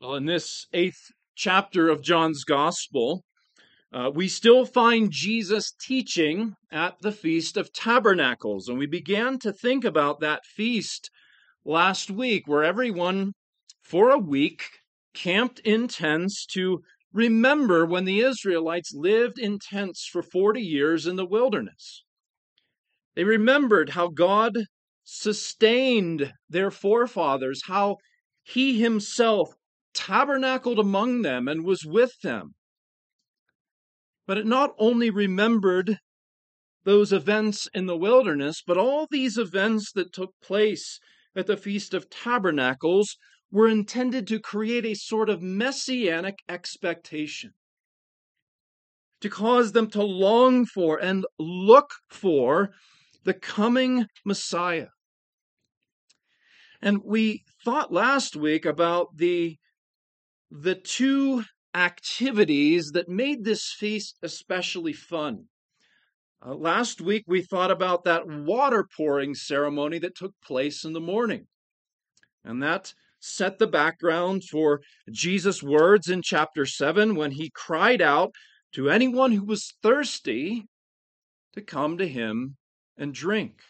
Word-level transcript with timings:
Well, 0.00 0.14
in 0.14 0.24
this 0.24 0.66
eighth 0.72 1.12
chapter 1.36 1.90
of 1.90 2.00
John's 2.00 2.44
Gospel, 2.44 3.22
uh, 3.92 4.10
we 4.14 4.28
still 4.28 4.64
find 4.64 5.10
Jesus 5.10 5.74
teaching 5.78 6.54
at 6.72 6.98
the 7.02 7.12
Feast 7.12 7.58
of 7.58 7.70
Tabernacles. 7.70 8.66
And 8.66 8.78
we 8.78 8.86
began 8.86 9.38
to 9.40 9.52
think 9.52 9.84
about 9.84 10.20
that 10.20 10.46
feast 10.46 11.10
last 11.66 12.10
week, 12.10 12.48
where 12.48 12.64
everyone 12.64 13.34
for 13.82 14.08
a 14.08 14.18
week 14.18 14.70
camped 15.12 15.58
in 15.66 15.86
tents 15.86 16.46
to 16.54 16.80
remember 17.12 17.84
when 17.84 18.06
the 18.06 18.20
Israelites 18.20 18.94
lived 18.94 19.38
in 19.38 19.58
tents 19.58 20.08
for 20.10 20.22
40 20.22 20.62
years 20.62 21.06
in 21.06 21.16
the 21.16 21.26
wilderness. 21.26 22.04
They 23.16 23.24
remembered 23.24 23.90
how 23.90 24.08
God 24.08 24.64
sustained 25.04 26.32
their 26.48 26.70
forefathers, 26.70 27.64
how 27.66 27.98
he 28.42 28.80
himself 28.80 29.52
tabernacled 30.06 30.78
among 30.78 31.22
them 31.22 31.46
and 31.46 31.64
was 31.64 31.84
with 31.84 32.12
them. 32.22 32.54
But 34.26 34.38
it 34.38 34.46
not 34.46 34.74
only 34.78 35.10
remembered 35.10 35.98
those 36.84 37.12
events 37.12 37.68
in 37.74 37.86
the 37.86 37.96
wilderness, 37.96 38.62
but 38.66 38.78
all 38.78 39.06
these 39.10 39.36
events 39.36 39.92
that 39.92 40.12
took 40.12 40.32
place 40.42 40.98
at 41.36 41.46
the 41.46 41.56
Feast 41.56 41.92
of 41.92 42.08
Tabernacles 42.08 43.16
were 43.50 43.68
intended 43.68 44.26
to 44.28 44.40
create 44.40 44.86
a 44.86 44.94
sort 44.94 45.28
of 45.28 45.42
messianic 45.42 46.38
expectation, 46.48 47.52
to 49.20 49.28
cause 49.28 49.72
them 49.72 49.90
to 49.90 50.02
long 50.02 50.64
for 50.64 50.96
and 50.96 51.26
look 51.38 51.90
for 52.08 52.70
the 53.24 53.34
coming 53.34 54.06
Messiah. 54.24 54.88
And 56.80 57.00
we 57.04 57.44
thought 57.62 57.92
last 57.92 58.36
week 58.36 58.64
about 58.64 59.16
the, 59.16 59.58
the 60.50 60.74
two 60.74 61.44
activities 61.74 62.90
that 62.92 63.08
made 63.08 63.44
this 63.44 63.72
feast 63.72 64.18
especially 64.22 64.92
fun. 64.92 65.44
Uh, 66.44 66.54
last 66.54 67.00
week 67.00 67.24
we 67.26 67.42
thought 67.42 67.70
about 67.70 68.04
that 68.04 68.26
water 68.26 68.86
pouring 68.96 69.34
ceremony 69.34 69.98
that 69.98 70.16
took 70.16 70.32
place 70.42 70.84
in 70.84 70.92
the 70.92 71.00
morning. 71.00 71.46
And 72.44 72.62
that 72.62 72.94
set 73.20 73.58
the 73.58 73.66
background 73.66 74.44
for 74.44 74.80
Jesus' 75.10 75.62
words 75.62 76.08
in 76.08 76.22
chapter 76.22 76.64
7 76.64 77.14
when 77.14 77.32
he 77.32 77.50
cried 77.54 78.00
out 78.00 78.34
to 78.72 78.90
anyone 78.90 79.32
who 79.32 79.44
was 79.44 79.74
thirsty 79.82 80.66
to 81.52 81.60
come 81.60 81.98
to 81.98 82.08
him 82.08 82.56
and 82.96 83.12
drink. 83.12 83.60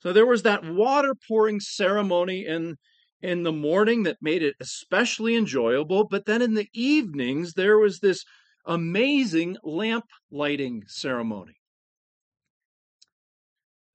So 0.00 0.12
there 0.12 0.26
was 0.26 0.42
that 0.42 0.64
water 0.64 1.14
pouring 1.28 1.60
ceremony 1.60 2.46
in, 2.46 2.76
in 3.22 3.42
the 3.42 3.52
morning 3.52 4.02
that 4.04 4.18
made 4.20 4.42
it 4.42 4.54
especially 4.60 5.36
enjoyable. 5.36 6.04
But 6.04 6.26
then 6.26 6.42
in 6.42 6.54
the 6.54 6.68
evenings, 6.72 7.54
there 7.54 7.78
was 7.78 8.00
this 8.00 8.24
amazing 8.64 9.56
lamp 9.62 10.06
lighting 10.30 10.82
ceremony. 10.86 11.56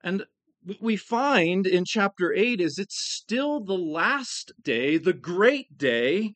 And 0.03 0.25
what 0.63 0.81
we 0.81 0.95
find 0.95 1.67
in 1.67 1.85
chapter 1.85 2.33
8 2.33 2.61
is 2.61 2.77
it's 2.77 2.99
still 2.99 3.59
the 3.59 3.77
last 3.77 4.51
day, 4.61 4.97
the 4.97 5.13
great 5.13 5.77
day 5.77 6.33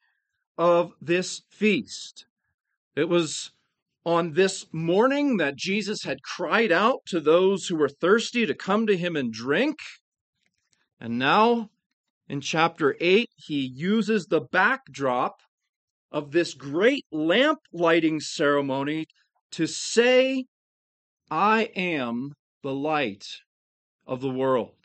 of 0.58 0.94
this 1.02 1.41
feast. 1.50 2.25
It 2.95 3.09
was 3.09 3.52
on 4.06 4.33
this 4.33 4.67
morning 4.72 5.38
that 5.38 5.56
Jesus 5.56 6.03
had 6.03 6.22
cried 6.22 6.72
out 6.72 7.02
to 7.08 7.19
those 7.19 7.67
who 7.67 7.75
were 7.75 7.89
thirsty 7.89 8.45
to 8.45 8.53
come 8.53 8.86
to 8.88 8.95
him 8.95 9.16
and 9.16 9.33
drink. 9.33 9.78
And 11.00 11.17
now 11.17 11.72
in 12.28 12.42
chapter 12.42 12.95
8, 13.00 13.30
he 13.36 13.59
uses 13.59 14.26
the 14.26 14.42
backdrop 14.42 15.42
of 16.12 16.31
this 16.31 16.54
great 16.54 17.06
lamp 17.12 17.59
lighting 17.72 18.20
ceremony 18.20 19.06
to 19.52 19.68
say, 19.68 20.46
I 21.30 21.69
am 21.75 22.34
the 22.64 22.74
light 22.74 23.25
of 24.08 24.22
the 24.22 24.30
world. 24.30 24.75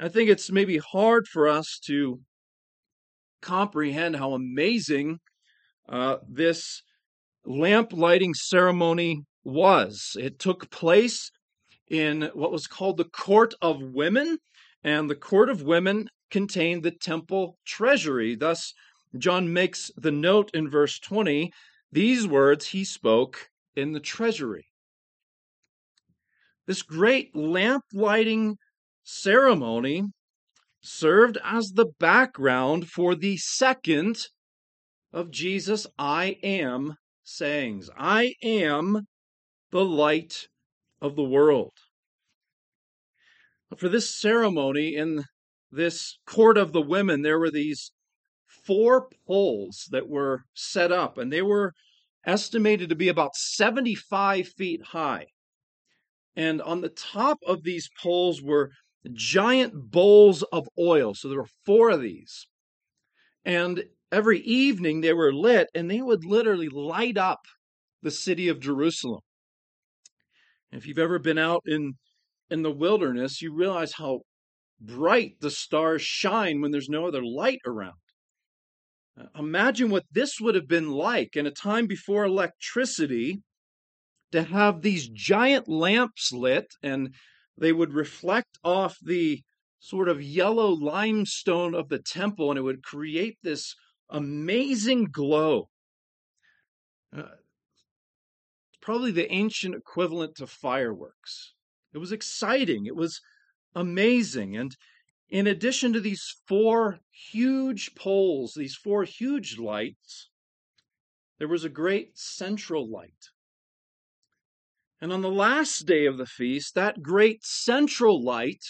I 0.00 0.08
think 0.08 0.30
it's 0.30 0.50
maybe 0.50 0.78
hard 0.78 1.26
for 1.26 1.48
us 1.48 1.80
to 1.86 2.20
comprehend 3.40 4.16
how 4.16 4.32
amazing 4.32 5.18
uh, 5.88 6.18
this 6.28 6.82
lamp 7.44 7.92
lighting 7.92 8.34
ceremony 8.34 9.22
was. 9.44 10.16
It 10.20 10.38
took 10.38 10.70
place 10.70 11.30
in 11.88 12.30
what 12.34 12.52
was 12.52 12.66
called 12.66 12.96
the 12.96 13.04
Court 13.04 13.54
of 13.60 13.80
Women, 13.80 14.38
and 14.82 15.08
the 15.08 15.16
Court 15.16 15.48
of 15.48 15.62
Women 15.62 16.08
contained 16.30 16.82
the 16.82 16.90
temple 16.90 17.58
treasury. 17.66 18.34
Thus, 18.34 18.72
John 19.16 19.52
makes 19.52 19.90
the 19.96 20.12
note 20.12 20.50
in 20.54 20.68
verse 20.68 20.98
20 20.98 21.52
these 21.90 22.26
words 22.26 22.68
he 22.68 22.84
spoke 22.84 23.48
in 23.74 23.92
the 23.92 24.00
treasury. 24.00 24.66
This 26.66 26.82
great 26.82 27.34
lamp 27.34 27.84
lighting 27.94 28.58
ceremony 29.02 30.04
served 30.82 31.38
as 31.42 31.70
the 31.70 31.86
background 31.98 32.88
for 32.88 33.14
the 33.14 33.38
second 33.38 34.26
of 35.12 35.30
Jesus' 35.30 35.86
I 35.98 36.36
am 36.42 36.96
sayings. 37.22 37.88
I 37.96 38.34
am 38.42 39.06
the 39.70 39.84
light 39.84 40.48
of 41.00 41.16
the 41.16 41.24
world. 41.24 41.72
For 43.76 43.88
this 43.88 44.14
ceremony 44.14 44.94
in 44.94 45.24
this 45.70 46.18
court 46.26 46.56
of 46.56 46.72
the 46.72 46.80
women, 46.80 47.22
there 47.22 47.38
were 47.38 47.50
these 47.50 47.92
four 48.46 49.08
poles 49.26 49.86
that 49.90 50.08
were 50.08 50.44
set 50.54 50.90
up, 50.90 51.18
and 51.18 51.32
they 51.32 51.42
were 51.42 51.74
estimated 52.24 52.88
to 52.88 52.96
be 52.96 53.08
about 53.08 53.36
75 53.36 54.48
feet 54.48 54.82
high. 54.86 55.26
And 56.34 56.62
on 56.62 56.80
the 56.80 56.88
top 56.88 57.38
of 57.46 57.62
these 57.62 57.90
poles 58.00 58.40
were 58.42 58.70
giant 59.12 59.90
bowls 59.90 60.42
of 60.44 60.68
oil. 60.78 61.14
So 61.14 61.28
there 61.28 61.38
were 61.38 61.48
four 61.64 61.90
of 61.90 62.00
these. 62.00 62.46
And 63.44 63.84
every 64.12 64.40
evening 64.40 65.00
they 65.00 65.12
were 65.12 65.32
lit 65.32 65.68
and 65.74 65.90
they 65.90 66.02
would 66.02 66.24
literally 66.24 66.68
light 66.68 67.16
up 67.16 67.40
the 68.02 68.10
city 68.10 68.48
of 68.48 68.60
Jerusalem. 68.60 69.20
If 70.70 70.86
you've 70.86 70.98
ever 70.98 71.18
been 71.18 71.38
out 71.38 71.62
in 71.66 71.94
in 72.50 72.62
the 72.62 72.72
wilderness, 72.72 73.42
you 73.42 73.52
realize 73.52 73.92
how 73.92 74.20
bright 74.80 75.40
the 75.40 75.50
stars 75.50 76.02
shine 76.02 76.60
when 76.60 76.70
there's 76.70 76.88
no 76.88 77.06
other 77.06 77.24
light 77.24 77.60
around. 77.66 77.94
Uh, 79.18 79.26
imagine 79.38 79.90
what 79.90 80.04
this 80.10 80.40
would 80.40 80.54
have 80.54 80.68
been 80.68 80.90
like 80.90 81.36
in 81.36 81.46
a 81.46 81.50
time 81.50 81.86
before 81.86 82.24
electricity 82.24 83.42
to 84.32 84.42
have 84.42 84.82
these 84.82 85.08
giant 85.08 85.68
lamps 85.68 86.32
lit 86.32 86.74
and 86.82 87.14
they 87.56 87.72
would 87.72 87.92
reflect 87.92 88.58
off 88.62 88.96
the 89.02 89.42
sort 89.80 90.08
of 90.08 90.22
yellow 90.22 90.70
limestone 90.70 91.74
of 91.74 91.88
the 91.88 91.98
temple 91.98 92.50
and 92.50 92.58
it 92.58 92.62
would 92.62 92.82
create 92.82 93.38
this 93.42 93.74
amazing 94.10 95.06
glow. 95.10 95.68
Uh, 97.16 97.22
it's 97.22 98.78
probably 98.80 99.10
the 99.10 99.32
ancient 99.32 99.74
equivalent 99.74 100.36
to 100.36 100.46
fireworks. 100.46 101.54
It 101.92 101.98
was 101.98 102.12
exciting. 102.12 102.86
It 102.86 102.96
was 102.96 103.20
amazing. 103.74 104.56
And 104.56 104.76
in 105.28 105.46
addition 105.46 105.92
to 105.92 106.00
these 106.00 106.36
four 106.46 107.00
huge 107.10 107.94
poles, 107.94 108.54
these 108.56 108.74
four 108.74 109.04
huge 109.04 109.58
lights, 109.58 110.30
there 111.38 111.48
was 111.48 111.64
a 111.64 111.68
great 111.68 112.18
central 112.18 112.90
light. 112.90 113.28
And 115.00 115.12
on 115.12 115.22
the 115.22 115.30
last 115.30 115.86
day 115.86 116.06
of 116.06 116.18
the 116.18 116.26
feast, 116.26 116.74
that 116.74 117.02
great 117.02 117.44
central 117.44 118.22
light 118.22 118.64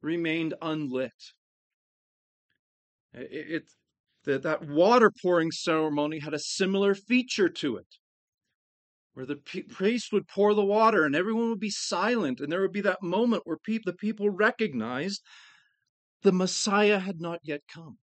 remained 0.00 0.54
unlit. 0.62 1.32
It, 3.12 3.28
it, 3.32 3.62
that, 4.24 4.42
that 4.42 4.68
water 4.68 5.10
pouring 5.22 5.50
ceremony 5.50 6.20
had 6.20 6.34
a 6.34 6.38
similar 6.38 6.94
feature 6.94 7.48
to 7.48 7.76
it, 7.76 7.86
where 9.14 9.26
the 9.26 9.36
priest 9.36 10.12
would 10.12 10.28
pour 10.28 10.54
the 10.54 10.64
water 10.64 11.04
and 11.04 11.16
everyone 11.16 11.50
would 11.50 11.60
be 11.60 11.70
silent, 11.70 12.40
and 12.40 12.50
there 12.50 12.60
would 12.60 12.72
be 12.72 12.80
that 12.80 13.02
moment 13.02 13.42
where 13.44 13.58
pe- 13.58 13.80
the 13.84 13.92
people 13.92 14.30
recognized 14.30 15.22
the 16.22 16.32
Messiah 16.32 16.98
had 16.98 17.20
not 17.20 17.40
yet 17.42 17.62
come. 17.72 17.98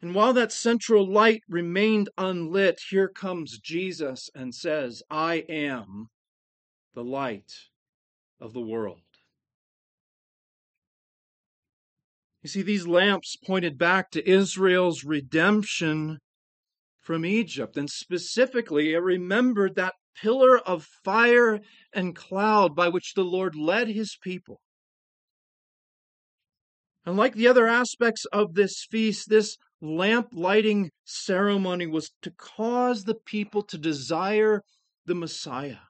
And 0.00 0.14
while 0.14 0.32
that 0.34 0.52
central 0.52 1.10
light 1.10 1.42
remained 1.48 2.08
unlit, 2.16 2.80
here 2.90 3.08
comes 3.08 3.58
Jesus 3.58 4.30
and 4.34 4.54
says, 4.54 5.02
I 5.10 5.44
am 5.48 6.08
the 6.94 7.02
light 7.02 7.52
of 8.40 8.52
the 8.52 8.60
world. 8.60 9.00
You 12.42 12.48
see, 12.48 12.62
these 12.62 12.86
lamps 12.86 13.36
pointed 13.36 13.76
back 13.76 14.10
to 14.12 14.28
Israel's 14.28 15.02
redemption 15.02 16.20
from 17.08 17.24
Egypt. 17.24 17.78
And 17.78 17.88
specifically, 17.88 18.92
it 18.92 18.98
remembered 18.98 19.76
that 19.76 19.94
pillar 20.20 20.58
of 20.58 20.84
fire 21.02 21.58
and 21.94 22.14
cloud 22.14 22.76
by 22.76 22.88
which 22.88 23.14
the 23.14 23.24
Lord 23.24 23.56
led 23.56 23.88
his 23.88 24.18
people. 24.22 24.60
And 27.06 27.16
like 27.16 27.34
the 27.34 27.48
other 27.48 27.66
aspects 27.66 28.26
of 28.26 28.52
this 28.52 28.84
feast, 28.90 29.30
this 29.30 29.56
lamp 29.80 30.28
lighting 30.34 30.90
ceremony 31.06 31.86
was 31.86 32.10
to 32.20 32.30
cause 32.30 33.04
the 33.04 33.14
people 33.14 33.62
to 33.62 33.78
desire 33.78 34.60
the 35.06 35.14
Messiah. 35.14 35.88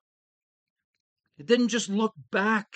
It 1.37 1.47
didn't 1.47 1.69
just 1.71 1.89
look 1.89 2.15
back 2.31 2.69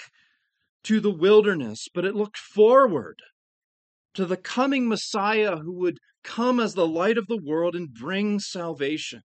to 0.83 0.99
the 0.99 1.15
wilderness, 1.15 1.87
but 1.95 2.05
it 2.05 2.17
looked 2.17 2.39
forward 2.39 3.21
to 4.15 4.27
the 4.27 4.37
coming 4.37 4.89
Messiah 4.89 5.59
who 5.59 5.75
would 5.75 5.99
come 6.23 6.61
as 6.61 6.75
the 6.75 6.87
light 6.87 7.19
of 7.19 7.27
the 7.27 7.41
world 7.43 7.75
and 7.75 7.93
bring 7.93 8.41
salvation. 8.41 9.23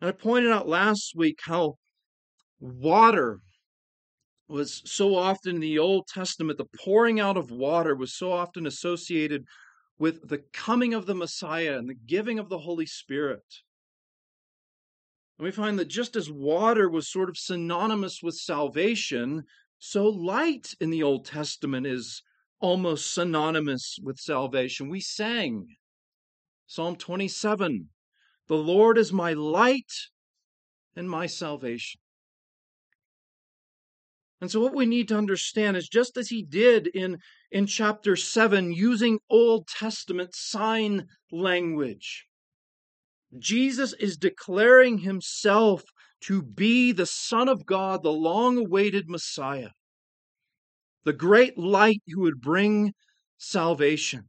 And 0.00 0.08
I 0.08 0.12
pointed 0.12 0.52
out 0.52 0.68
last 0.68 1.12
week 1.14 1.38
how 1.42 1.76
water 2.60 3.40
was 4.48 4.82
so 4.84 5.14
often 5.16 5.56
in 5.56 5.60
the 5.60 5.78
Old 5.78 6.06
Testament, 6.06 6.58
the 6.58 6.66
pouring 6.84 7.18
out 7.18 7.36
of 7.36 7.50
water 7.50 7.96
was 7.96 8.14
so 8.14 8.32
often 8.32 8.66
associated 8.66 9.44
with 9.98 10.28
the 10.28 10.42
coming 10.52 10.92
of 10.92 11.06
the 11.06 11.14
Messiah 11.14 11.78
and 11.78 11.88
the 11.88 11.94
giving 11.94 12.38
of 12.38 12.48
the 12.48 12.58
Holy 12.58 12.86
Spirit. 12.86 13.44
And 15.38 15.44
we 15.44 15.50
find 15.50 15.78
that 15.78 15.88
just 15.88 16.16
as 16.16 16.30
water 16.30 16.88
was 16.88 17.10
sort 17.10 17.28
of 17.28 17.38
synonymous 17.38 18.22
with 18.22 18.34
salvation, 18.34 19.44
so 19.78 20.08
light 20.08 20.74
in 20.80 20.90
the 20.90 21.02
Old 21.02 21.24
Testament 21.24 21.86
is 21.86 22.22
almost 22.64 23.12
synonymous 23.12 23.98
with 24.02 24.16
salvation. 24.16 24.88
We 24.88 24.98
sang 24.98 25.66
Psalm 26.66 26.96
27 26.96 27.90
The 28.48 28.56
Lord 28.56 28.96
is 28.96 29.12
my 29.12 29.34
light 29.34 29.92
and 30.96 31.08
my 31.08 31.26
salvation. 31.26 32.00
And 34.40 34.50
so, 34.50 34.60
what 34.60 34.74
we 34.74 34.86
need 34.86 35.08
to 35.08 35.18
understand 35.18 35.76
is 35.76 35.88
just 35.88 36.16
as 36.16 36.28
he 36.28 36.42
did 36.42 36.86
in, 36.88 37.18
in 37.50 37.66
chapter 37.66 38.16
7, 38.16 38.72
using 38.72 39.18
Old 39.28 39.68
Testament 39.68 40.30
sign 40.34 41.04
language, 41.30 42.24
Jesus 43.38 43.92
is 44.00 44.16
declaring 44.16 44.98
himself 44.98 45.82
to 46.22 46.42
be 46.42 46.92
the 46.92 47.06
Son 47.06 47.50
of 47.50 47.66
God, 47.66 48.02
the 48.02 48.10
long 48.10 48.56
awaited 48.56 49.04
Messiah, 49.06 49.70
the 51.04 51.12
great 51.12 51.58
light 51.58 52.02
who 52.08 52.22
would 52.22 52.40
bring 52.40 52.92
salvation. 53.38 54.28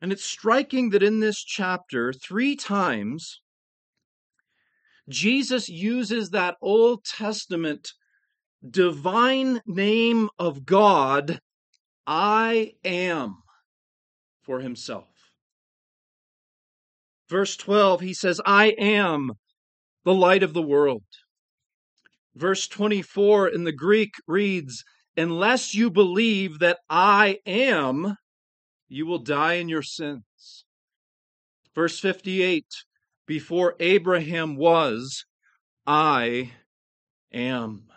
And 0.00 0.12
it's 0.12 0.24
striking 0.24 0.90
that 0.90 1.02
in 1.02 1.20
this 1.20 1.42
chapter, 1.42 2.12
three 2.12 2.56
times, 2.56 3.40
Jesus 5.08 5.68
uses 5.68 6.30
that 6.30 6.56
Old 6.60 7.04
Testament 7.04 7.92
divine 8.68 9.60
name 9.66 10.28
of 10.38 10.64
God, 10.64 11.40
I 12.06 12.72
am, 12.84 13.36
for 14.42 14.60
himself. 14.60 15.08
Verse 17.28 17.56
12, 17.56 18.00
he 18.00 18.14
says, 18.14 18.40
I 18.44 18.74
am 18.78 19.32
the 20.04 20.14
light 20.14 20.42
of 20.42 20.52
the 20.52 20.62
world. 20.62 21.04
Verse 22.34 22.66
24 22.66 23.48
in 23.48 23.64
the 23.64 23.72
Greek 23.72 24.14
reads, 24.26 24.84
Unless 25.16 25.74
you 25.74 25.90
believe 25.90 26.58
that 26.58 26.78
I 26.90 27.38
am, 27.46 28.16
you 28.88 29.06
will 29.06 29.20
die 29.20 29.54
in 29.54 29.68
your 29.68 29.82
sins. 29.82 30.64
Verse 31.74 31.98
58, 32.00 32.66
before 33.26 33.76
Abraham 33.78 34.56
was, 34.56 35.24
I 35.86 36.52
am. 37.32 37.88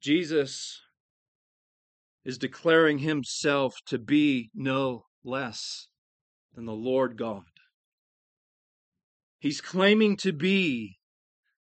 Jesus 0.00 0.80
is 2.24 2.38
declaring 2.38 2.98
himself 2.98 3.76
to 3.86 3.98
be 3.98 4.50
no 4.54 5.04
less 5.24 5.88
than 6.54 6.66
the 6.66 6.72
Lord 6.72 7.16
God. 7.16 7.42
He's 9.38 9.60
claiming 9.60 10.16
to 10.18 10.32
be 10.32 10.99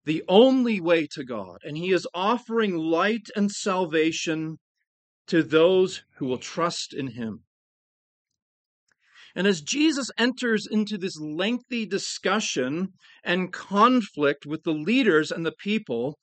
the 0.09 0.25
only 0.27 0.81
way 0.81 1.07
to 1.07 1.23
God, 1.23 1.59
and 1.65 1.77
he 1.77 1.93
is 1.93 2.09
offering 2.15 2.75
light 2.75 3.29
and 3.37 3.53
salvation 3.53 4.57
to 5.27 5.43
those 5.43 6.03
who 6.17 6.25
will 6.25 6.39
trust 6.39 6.95
in 6.95 7.09
him. 7.09 7.45
And 9.35 9.47
as 9.47 9.61
Jesus 9.61 10.11
enters 10.17 10.67
into 10.67 10.97
this 10.97 11.21
lengthy 11.21 11.85
discussion 11.85 12.95
and 13.23 13.53
conflict 13.53 14.47
with 14.47 14.63
the 14.63 14.73
leaders 14.73 15.31
and 15.31 15.45
the 15.45 15.53
people, 15.53 16.19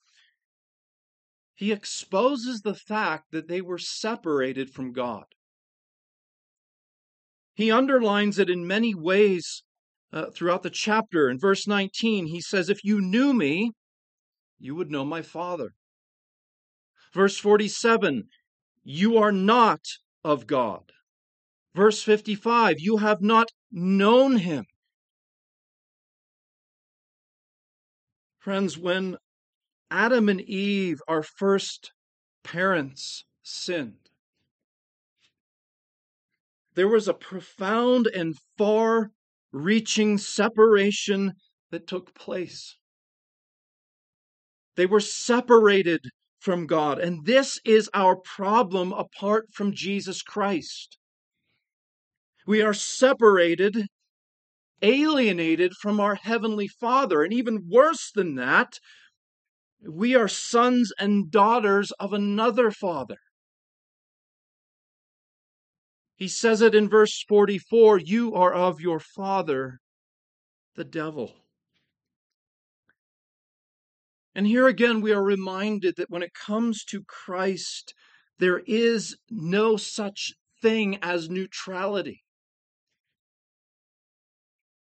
he 1.54 1.70
exposes 1.70 2.62
the 2.62 2.74
fact 2.74 3.26
that 3.30 3.46
they 3.46 3.60
were 3.60 3.78
separated 3.78 4.68
from 4.68 4.90
God. 4.90 5.26
He 7.54 7.70
underlines 7.70 8.40
it 8.40 8.50
in 8.50 8.66
many 8.66 8.96
ways 8.96 9.62
uh, 10.16 10.30
throughout 10.30 10.62
the 10.62 10.70
chapter. 10.70 11.28
In 11.28 11.38
verse 11.38 11.66
19, 11.66 12.28
he 12.28 12.40
says, 12.40 12.70
If 12.70 12.82
you 12.82 13.02
knew 13.02 13.34
me, 13.34 13.72
you 14.58 14.74
would 14.74 14.90
know 14.90 15.04
my 15.04 15.20
Father. 15.20 15.74
Verse 17.12 17.36
47, 17.36 18.24
you 18.82 19.18
are 19.18 19.32
not 19.32 19.80
of 20.24 20.46
God. 20.46 20.92
Verse 21.74 22.02
55 22.02 22.76
You 22.78 22.96
have 22.96 23.20
not 23.20 23.50
known 23.70 24.38
him. 24.38 24.64
Friends, 28.38 28.78
when 28.78 29.18
Adam 29.90 30.30
and 30.30 30.40
Eve, 30.40 31.00
our 31.06 31.22
first 31.22 31.92
parents, 32.42 33.24
sinned, 33.42 34.08
there 36.74 36.88
was 36.88 37.06
a 37.06 37.14
profound 37.14 38.06
and 38.06 38.34
far 38.56 39.10
reaching 39.56 40.18
separation 40.18 41.32
that 41.70 41.86
took 41.86 42.14
place. 42.14 42.76
They 44.76 44.86
were 44.86 45.00
separated 45.00 46.00
from 46.38 46.66
God. 46.66 46.98
And 46.98 47.24
this 47.24 47.58
is 47.64 47.88
our 47.94 48.16
problem 48.16 48.92
apart 48.92 49.46
from 49.52 49.72
Jesus 49.72 50.22
Christ. 50.22 50.98
We 52.46 52.60
are 52.62 52.74
separated, 52.74 53.86
alienated 54.82 55.72
from 55.80 55.98
our 56.00 56.16
Heavenly 56.16 56.68
Father. 56.68 57.22
And 57.22 57.32
even 57.32 57.66
worse 57.68 58.10
than 58.14 58.34
that, 58.34 58.74
we 59.88 60.14
are 60.14 60.28
sons 60.28 60.92
and 60.98 61.30
daughters 61.30 61.92
of 61.98 62.12
another 62.12 62.70
Father. 62.70 63.16
He 66.16 66.28
says 66.28 66.62
it 66.62 66.74
in 66.74 66.88
verse 66.88 67.22
44 67.28 67.98
You 67.98 68.34
are 68.34 68.54
of 68.54 68.80
your 68.80 68.98
father, 68.98 69.80
the 70.74 70.84
devil. 70.84 71.34
And 74.34 74.46
here 74.46 74.66
again, 74.66 75.02
we 75.02 75.12
are 75.12 75.22
reminded 75.22 75.96
that 75.96 76.10
when 76.10 76.22
it 76.22 76.32
comes 76.32 76.84
to 76.84 77.04
Christ, 77.04 77.94
there 78.38 78.62
is 78.66 79.16
no 79.30 79.76
such 79.76 80.32
thing 80.62 80.98
as 81.02 81.28
neutrality. 81.28 82.22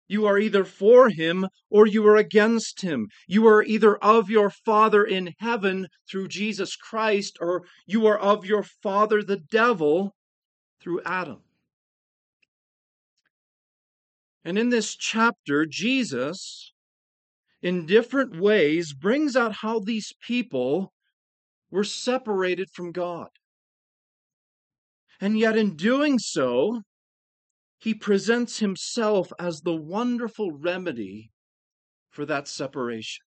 You 0.06 0.26
are 0.26 0.38
either 0.38 0.64
for 0.64 1.08
him 1.08 1.48
or 1.70 1.86
you 1.86 2.06
are 2.06 2.16
against 2.16 2.82
him. 2.82 3.08
You 3.26 3.46
are 3.48 3.62
either 3.62 3.96
of 3.96 4.30
your 4.30 4.50
Father 4.50 5.04
in 5.04 5.34
heaven 5.38 5.88
through 6.08 6.28
Jesus 6.28 6.76
Christ 6.76 7.38
or 7.40 7.64
you 7.86 8.06
are 8.06 8.18
of 8.18 8.44
your 8.44 8.62
Father 8.62 9.22
the 9.22 9.38
devil 9.38 10.14
through 10.84 11.00
Adam. 11.06 11.38
And 14.44 14.58
in 14.58 14.68
this 14.68 14.94
chapter, 14.94 15.64
Jesus, 15.64 16.72
in 17.62 17.86
different 17.86 18.38
ways, 18.38 18.92
brings 18.92 19.34
out 19.34 19.54
how 19.62 19.80
these 19.80 20.12
people 20.20 20.92
were 21.70 21.84
separated 21.84 22.68
from 22.70 22.92
God. 22.92 23.28
And 25.20 25.38
yet, 25.38 25.56
in 25.56 25.74
doing 25.74 26.18
so, 26.18 26.82
he 27.78 27.94
presents 27.94 28.58
himself 28.58 29.32
as 29.38 29.62
the 29.62 29.74
wonderful 29.74 30.52
remedy 30.52 31.30
for 32.10 32.26
that 32.26 32.46
separation. 32.46 33.24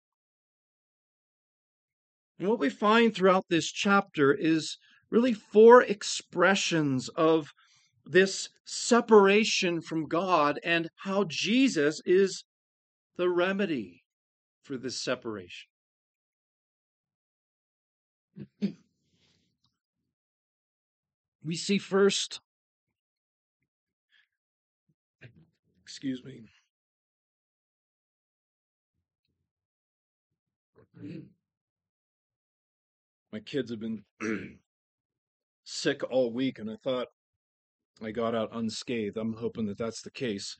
And 2.38 2.48
what 2.48 2.60
we 2.60 2.70
find 2.70 3.14
throughout 3.14 3.44
this 3.48 3.70
chapter 3.70 4.32
is 4.32 4.78
really 5.10 5.34
four 5.34 5.82
expressions 5.82 7.08
of 7.10 7.52
this 8.06 8.48
separation 8.64 9.80
from 9.80 10.06
God 10.06 10.58
and 10.64 10.88
how 10.96 11.24
Jesus 11.24 12.00
is 12.04 12.44
the 13.16 13.28
remedy 13.28 14.04
for 14.62 14.76
this 14.76 15.02
separation. 15.02 15.68
We 21.42 21.56
see 21.56 21.78
first 21.78 22.40
Excuse 25.90 26.22
me. 26.24 26.44
My 33.32 33.40
kids 33.40 33.72
have 33.72 33.80
been 33.80 34.04
sick 35.70 36.02
all 36.10 36.32
week, 36.32 36.58
and 36.58 36.70
I 36.70 36.76
thought 36.76 37.08
I 38.02 38.10
got 38.10 38.34
out 38.34 38.50
unscathed. 38.52 39.16
I'm 39.16 39.34
hoping 39.34 39.66
that 39.66 39.78
that's 39.78 40.02
the 40.02 40.10
case. 40.10 40.56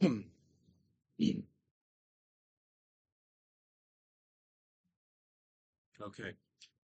okay. 0.02 0.22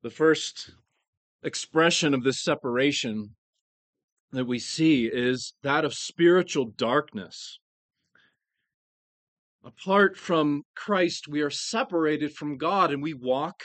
The 0.02 0.10
first 0.10 0.72
expression 1.42 2.14
of 2.14 2.24
this 2.24 2.42
separation 2.42 3.36
that 4.32 4.46
we 4.46 4.58
see 4.58 5.06
is 5.06 5.54
that 5.62 5.84
of 5.84 5.94
spiritual 5.94 6.66
darkness. 6.76 7.58
Apart 9.64 10.16
from 10.16 10.62
Christ, 10.74 11.28
we 11.28 11.40
are 11.40 11.50
separated 11.50 12.34
from 12.34 12.56
God 12.56 12.92
and 12.92 13.00
we 13.02 13.14
walk 13.14 13.62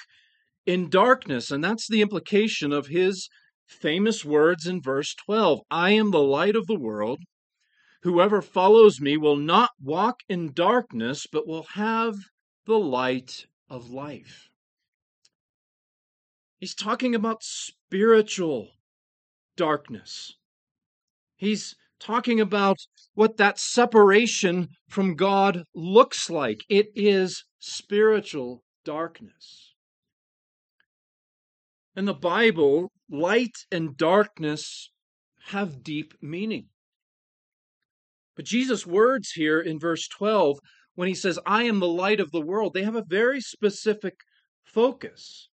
in 0.68 0.90
darkness. 0.90 1.50
And 1.50 1.64
that's 1.64 1.88
the 1.88 2.02
implication 2.02 2.74
of 2.74 2.88
his 2.88 3.30
famous 3.66 4.24
words 4.24 4.68
in 4.68 4.82
verse 4.82 5.16
12 5.26 5.62
I 5.72 5.92
am 5.92 6.12
the 6.12 6.22
light 6.22 6.56
of 6.56 6.68
the 6.68 6.78
world. 6.78 7.20
Whoever 8.04 8.42
follows 8.42 9.02
me 9.02 9.18
will 9.18 9.38
not 9.38 9.72
walk 9.82 10.20
in 10.30 10.54
darkness, 10.54 11.26
but 11.32 11.48
will 11.48 11.66
have 11.74 12.16
the 12.66 12.78
light 12.78 13.46
of 13.70 13.90
life. 13.90 14.50
He's 16.60 16.76
talking 16.76 17.16
about 17.16 17.44
spiritual 17.44 18.70
darkness. 19.56 20.34
He's 21.36 21.76
talking 22.00 22.40
about 22.40 22.78
what 23.14 23.38
that 23.38 23.60
separation 23.60 24.70
from 24.88 25.16
God 25.16 25.64
looks 25.74 26.30
like. 26.30 26.62
It 26.70 26.88
is 26.96 27.46
spiritual 27.60 28.64
darkness. 28.84 29.74
In 31.98 32.06
the 32.06 32.14
Bible, 32.14 32.92
light 33.10 33.66
and 33.72 33.98
darkness 33.98 34.92
have 35.48 35.82
deep 35.82 36.14
meaning. 36.22 36.68
But 38.36 38.46
Jesus' 38.46 38.86
words 38.86 39.32
here 39.32 39.60
in 39.60 39.80
verse 39.80 40.08
12, 40.08 40.60
when 40.94 41.08
he 41.08 41.16
says, 41.16 41.40
I 41.44 41.64
am 41.64 41.80
the 41.80 41.88
light 41.88 42.20
of 42.20 42.30
the 42.30 42.40
world, 42.40 42.76
they 42.76 42.84
have 42.84 42.96
a 42.96 43.04
very 43.04 43.42
specific 43.42 44.20
focus. 44.64 45.50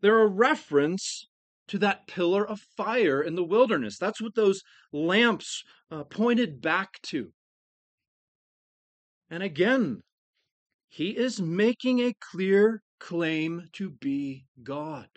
They're 0.00 0.22
a 0.22 0.26
reference 0.26 1.28
to 1.68 1.78
that 1.80 2.06
pillar 2.06 2.48
of 2.48 2.60
fire 2.74 3.20
in 3.20 3.34
the 3.34 3.44
wilderness. 3.44 3.98
That's 3.98 4.22
what 4.22 4.36
those 4.36 4.62
lamps 4.90 5.62
uh, 5.90 6.04
pointed 6.04 6.62
back 6.62 7.02
to. 7.08 7.32
And 9.28 9.42
again, 9.42 10.00
he 10.88 11.10
is 11.10 11.42
making 11.42 12.00
a 12.00 12.14
clear 12.20 12.80
claim 12.98 13.68
to 13.74 13.90
be 13.90 14.46
God. 14.62 15.08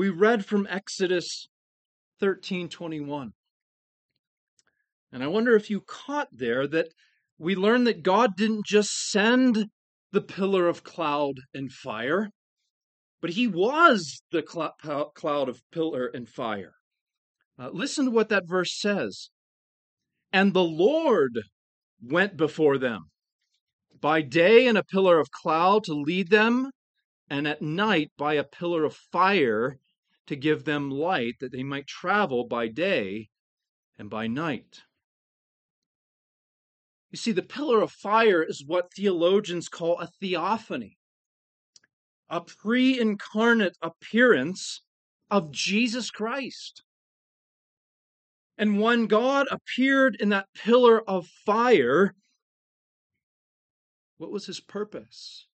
We 0.00 0.08
read 0.08 0.46
from 0.46 0.66
Exodus 0.70 1.50
13:21. 2.22 3.34
And 5.12 5.22
I 5.22 5.26
wonder 5.26 5.54
if 5.54 5.68
you 5.68 5.82
caught 5.82 6.28
there 6.32 6.66
that 6.68 6.88
we 7.36 7.54
learn 7.54 7.84
that 7.84 8.02
God 8.02 8.34
didn't 8.34 8.64
just 8.64 9.10
send 9.10 9.66
the 10.10 10.22
pillar 10.22 10.68
of 10.68 10.84
cloud 10.84 11.40
and 11.52 11.70
fire, 11.70 12.30
but 13.20 13.32
he 13.32 13.46
was 13.46 14.22
the 14.30 14.42
cl- 14.42 15.10
cloud 15.14 15.50
of 15.50 15.60
pillar 15.70 16.06
and 16.06 16.26
fire. 16.26 16.76
Uh, 17.58 17.68
listen 17.68 18.06
to 18.06 18.10
what 18.10 18.30
that 18.30 18.48
verse 18.48 18.74
says. 18.80 19.28
And 20.32 20.54
the 20.54 20.64
Lord 20.64 21.40
went 22.00 22.38
before 22.38 22.78
them 22.78 23.10
by 24.00 24.22
day 24.22 24.66
in 24.66 24.78
a 24.78 24.82
pillar 24.82 25.20
of 25.20 25.30
cloud 25.30 25.84
to 25.84 25.92
lead 25.92 26.30
them, 26.30 26.70
and 27.28 27.46
at 27.46 27.60
night 27.60 28.12
by 28.16 28.32
a 28.32 28.44
pillar 28.44 28.84
of 28.84 28.96
fire 28.96 29.78
to 30.30 30.36
give 30.36 30.62
them 30.62 30.92
light, 30.92 31.34
that 31.40 31.50
they 31.50 31.64
might 31.64 31.88
travel 31.88 32.44
by 32.44 32.68
day 32.68 33.28
and 33.98 34.08
by 34.08 34.28
night. 34.28 34.82
You 37.10 37.16
see, 37.16 37.32
the 37.32 37.42
pillar 37.42 37.82
of 37.82 37.90
fire 37.90 38.40
is 38.40 38.64
what 38.64 38.94
theologians 38.94 39.68
call 39.68 39.98
a 39.98 40.06
theophany 40.06 40.96
a 42.28 42.40
pre 42.42 42.96
incarnate 42.96 43.76
appearance 43.82 44.82
of 45.32 45.50
Jesus 45.50 46.12
Christ. 46.12 46.84
And 48.56 48.80
when 48.80 49.08
God 49.08 49.48
appeared 49.50 50.14
in 50.14 50.28
that 50.28 50.46
pillar 50.54 51.02
of 51.10 51.26
fire, 51.26 52.14
what 54.18 54.30
was 54.30 54.46
his 54.46 54.60
purpose? 54.60 55.48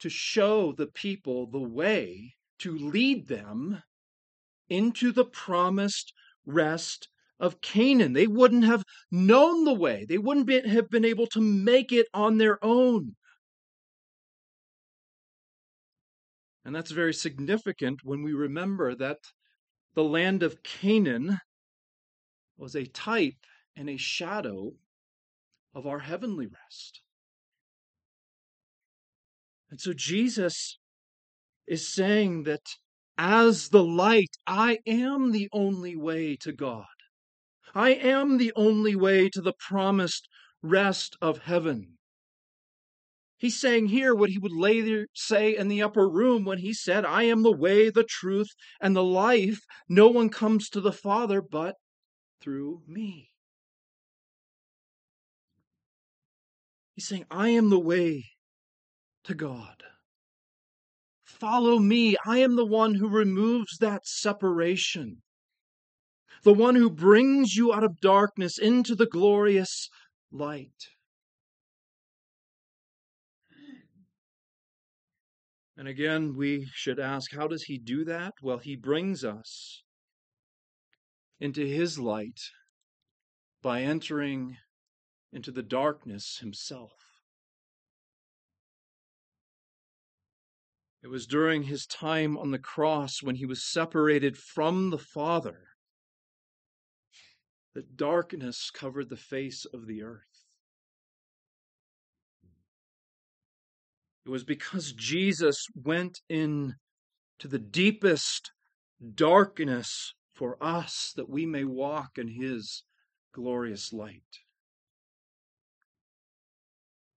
To 0.00 0.08
show 0.08 0.72
the 0.72 0.88
people 0.88 1.46
the 1.46 1.60
way, 1.60 2.34
to 2.60 2.76
lead 2.76 3.28
them 3.28 3.82
into 4.68 5.12
the 5.12 5.24
promised 5.24 6.12
rest 6.46 7.08
of 7.38 7.60
Canaan. 7.60 8.12
They 8.12 8.26
wouldn't 8.26 8.64
have 8.64 8.84
known 9.10 9.64
the 9.64 9.74
way, 9.74 10.04
they 10.08 10.18
wouldn't 10.18 10.46
be, 10.46 10.60
have 10.68 10.88
been 10.88 11.04
able 11.04 11.26
to 11.28 11.40
make 11.40 11.92
it 11.92 12.06
on 12.14 12.38
their 12.38 12.62
own. 12.64 13.16
And 16.64 16.74
that's 16.74 16.90
very 16.90 17.14
significant 17.14 18.00
when 18.04 18.22
we 18.22 18.32
remember 18.32 18.94
that 18.94 19.18
the 19.94 20.04
land 20.04 20.42
of 20.42 20.62
Canaan 20.62 21.38
was 22.56 22.76
a 22.76 22.84
type 22.84 23.46
and 23.74 23.88
a 23.88 23.96
shadow 23.96 24.72
of 25.74 25.86
our 25.86 26.00
heavenly 26.00 26.46
rest. 26.46 27.00
And 29.70 29.80
so 29.80 29.92
Jesus 29.92 30.78
is 31.70 31.88
saying 31.88 32.42
that 32.42 32.66
as 33.16 33.68
the 33.68 33.84
light, 33.84 34.36
I 34.44 34.80
am 34.86 35.30
the 35.30 35.48
only 35.52 35.94
way 35.94 36.34
to 36.36 36.52
God. 36.52 36.84
I 37.74 37.90
am 37.90 38.38
the 38.38 38.52
only 38.56 38.96
way 38.96 39.28
to 39.28 39.40
the 39.40 39.52
promised 39.52 40.28
rest 40.62 41.16
of 41.22 41.38
heaven. 41.38 41.96
He's 43.38 43.58
saying 43.58 43.86
here 43.86 44.14
what 44.14 44.30
he 44.30 44.38
would 44.38 44.52
later 44.52 45.06
say 45.14 45.56
in 45.56 45.68
the 45.68 45.80
upper 45.80 46.08
room 46.08 46.44
when 46.44 46.58
he 46.58 46.74
said, 46.74 47.04
I 47.04 47.22
am 47.22 47.44
the 47.44 47.56
way, 47.56 47.88
the 47.88 48.04
truth, 48.04 48.48
and 48.80 48.96
the 48.96 49.04
life. 49.04 49.60
No 49.88 50.08
one 50.08 50.28
comes 50.28 50.68
to 50.70 50.80
the 50.80 50.92
Father 50.92 51.40
but 51.40 51.76
through 52.42 52.82
me. 52.86 53.30
He's 56.96 57.06
saying, 57.06 57.26
I 57.30 57.50
am 57.50 57.70
the 57.70 57.78
way 57.78 58.24
to 59.24 59.34
God. 59.34 59.79
Follow 61.40 61.78
me. 61.78 62.16
I 62.26 62.38
am 62.38 62.56
the 62.56 62.66
one 62.66 62.96
who 62.96 63.08
removes 63.08 63.78
that 63.78 64.06
separation, 64.06 65.22
the 66.44 66.52
one 66.52 66.74
who 66.74 66.90
brings 66.90 67.56
you 67.56 67.72
out 67.72 67.82
of 67.82 68.00
darkness 68.00 68.58
into 68.58 68.94
the 68.94 69.06
glorious 69.06 69.88
light. 70.30 70.88
And 75.78 75.88
again, 75.88 76.36
we 76.36 76.68
should 76.74 77.00
ask, 77.00 77.34
how 77.34 77.48
does 77.48 77.62
he 77.62 77.78
do 77.78 78.04
that? 78.04 78.34
Well, 78.42 78.58
he 78.58 78.76
brings 78.76 79.24
us 79.24 79.82
into 81.40 81.64
his 81.64 81.98
light 81.98 82.38
by 83.62 83.80
entering 83.80 84.58
into 85.32 85.50
the 85.50 85.62
darkness 85.62 86.36
himself. 86.42 86.92
It 91.02 91.08
was 91.08 91.26
during 91.26 91.62
his 91.62 91.86
time 91.86 92.36
on 92.36 92.50
the 92.50 92.58
cross 92.58 93.22
when 93.22 93.36
he 93.36 93.46
was 93.46 93.64
separated 93.64 94.36
from 94.36 94.90
the 94.90 94.98
Father 94.98 95.68
that 97.74 97.96
darkness 97.96 98.70
covered 98.70 99.08
the 99.08 99.16
face 99.16 99.64
of 99.64 99.86
the 99.86 100.02
earth. 100.02 100.44
It 104.26 104.28
was 104.28 104.44
because 104.44 104.92
Jesus 104.92 105.66
went 105.74 106.20
in 106.28 106.74
to 107.38 107.48
the 107.48 107.58
deepest 107.58 108.52
darkness 109.14 110.14
for 110.34 110.62
us 110.62 111.12
that 111.16 111.30
we 111.30 111.46
may 111.46 111.64
walk 111.64 112.18
in 112.18 112.28
his 112.28 112.84
glorious 113.32 113.92
light. 113.92 114.40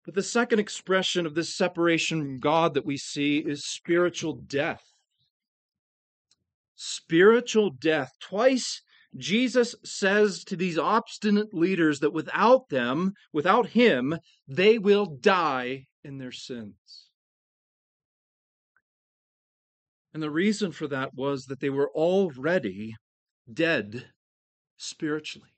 But 0.06 0.16
the 0.16 0.24
second 0.24 0.60
expression 0.60 1.26
of 1.26 1.36
this 1.36 1.56
separation 1.56 2.22
from 2.22 2.40
God 2.40 2.74
that 2.74 2.86
we 2.86 2.98
see 2.98 3.38
is 3.38 3.66
spiritual 3.66 4.34
death. 4.34 4.84
Spiritual 6.76 7.70
death. 7.70 8.12
Twice 8.20 8.82
Jesus 9.16 9.76
says 9.84 10.44
to 10.46 10.56
these 10.56 10.78
obstinate 10.78 11.54
leaders 11.54 12.00
that 12.00 12.14
without 12.14 12.70
them, 12.70 13.14
without 13.32 13.68
him, 13.68 14.18
they 14.48 14.78
will 14.78 15.06
die 15.06 15.86
in 16.04 16.18
their 16.18 16.32
sins. 16.32 17.10
And 20.14 20.22
the 20.22 20.32
reason 20.32 20.72
for 20.72 20.88
that 20.88 21.14
was 21.16 21.46
that 21.46 21.60
they 21.60 21.70
were 21.70 21.90
already 21.92 22.96
dead 23.52 24.12
spiritually. 24.78 25.53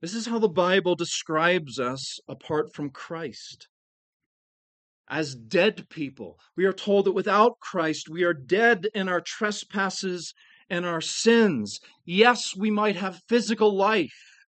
This 0.00 0.14
is 0.14 0.26
how 0.26 0.38
the 0.38 0.48
Bible 0.48 0.94
describes 0.94 1.80
us 1.80 2.20
apart 2.28 2.72
from 2.72 2.90
Christ. 2.90 3.68
As 5.08 5.34
dead 5.34 5.88
people, 5.88 6.38
we 6.56 6.66
are 6.66 6.72
told 6.72 7.06
that 7.06 7.12
without 7.12 7.58
Christ, 7.60 8.08
we 8.08 8.22
are 8.22 8.34
dead 8.34 8.86
in 8.94 9.08
our 9.08 9.20
trespasses 9.20 10.34
and 10.70 10.84
our 10.84 11.00
sins. 11.00 11.80
Yes, 12.04 12.54
we 12.54 12.70
might 12.70 12.96
have 12.96 13.22
physical 13.28 13.74
life, 13.74 14.46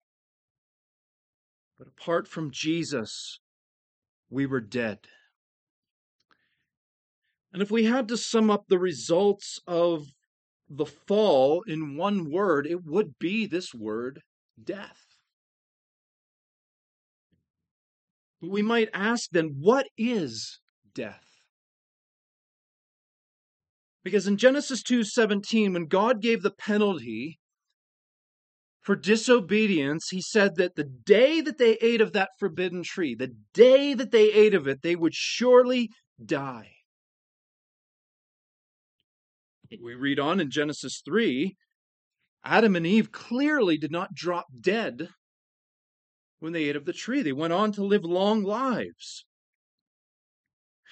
but 1.78 1.88
apart 1.88 2.28
from 2.28 2.52
Jesus, 2.52 3.40
we 4.30 4.46
were 4.46 4.62
dead. 4.62 5.00
And 7.52 7.62
if 7.62 7.72
we 7.72 7.86
had 7.86 8.08
to 8.10 8.18
sum 8.18 8.52
up 8.52 8.66
the 8.68 8.78
results 8.78 9.60
of 9.66 10.06
the 10.70 10.86
fall 10.86 11.64
in 11.66 11.96
one 11.96 12.30
word, 12.30 12.68
it 12.68 12.86
would 12.86 13.18
be 13.18 13.48
this 13.48 13.74
word 13.74 14.22
death. 14.62 15.09
We 18.42 18.62
might 18.62 18.90
ask 18.94 19.30
then, 19.32 19.56
what 19.60 19.88
is 19.98 20.60
death? 20.94 21.26
Because 24.04 24.28
in 24.28 24.38
Genesis 24.38 24.82
2:17 24.82 25.74
when 25.74 25.86
God 25.86 26.22
gave 26.22 26.42
the 26.42 26.52
penalty 26.52 27.38
for 28.82 28.96
disobedience, 28.96 30.08
he 30.10 30.22
said 30.22 30.56
that 30.56 30.76
the 30.76 30.86
day 30.86 31.42
that 31.42 31.58
they 31.58 31.74
ate 31.76 32.02
of 32.02 32.14
that 32.14 32.30
forbidden 32.40 32.82
tree, 32.84 33.14
the 33.14 33.36
day 33.54 33.94
that 33.94 34.12
they 34.12 34.32
ate 34.32 34.54
of 34.54 34.68
it, 34.68 34.82
they 34.82 34.96
would 34.96 35.14
surely 35.14 35.90
die. 36.24 36.72
We 39.70 39.94
read 39.94 40.18
on 40.18 40.40
in 40.40 40.50
Genesis 40.50 41.02
3 41.06 41.56
Adam 42.44 42.76
and 42.76 42.88
Eve 42.88 43.12
clearly 43.12 43.78
did 43.78 43.92
not 43.92 44.16
drop 44.16 44.48
dead 44.60 45.10
when 46.40 46.54
they 46.54 46.66
ate 46.66 46.76
of 46.76 46.86
the 46.86 46.94
tree. 46.94 47.22
They 47.22 47.32
went 47.32 47.54
on 47.54 47.72
to 47.74 47.84
live 47.84 48.04
long 48.04 48.44
lives. 48.44 49.26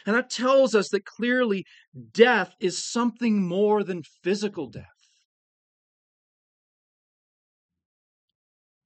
And 0.05 0.15
that 0.15 0.29
tells 0.29 0.73
us 0.73 0.89
that 0.89 1.05
clearly 1.05 1.65
death 2.13 2.53
is 2.59 2.89
something 2.89 3.45
more 3.45 3.83
than 3.83 4.03
physical 4.23 4.69
death. 4.69 4.85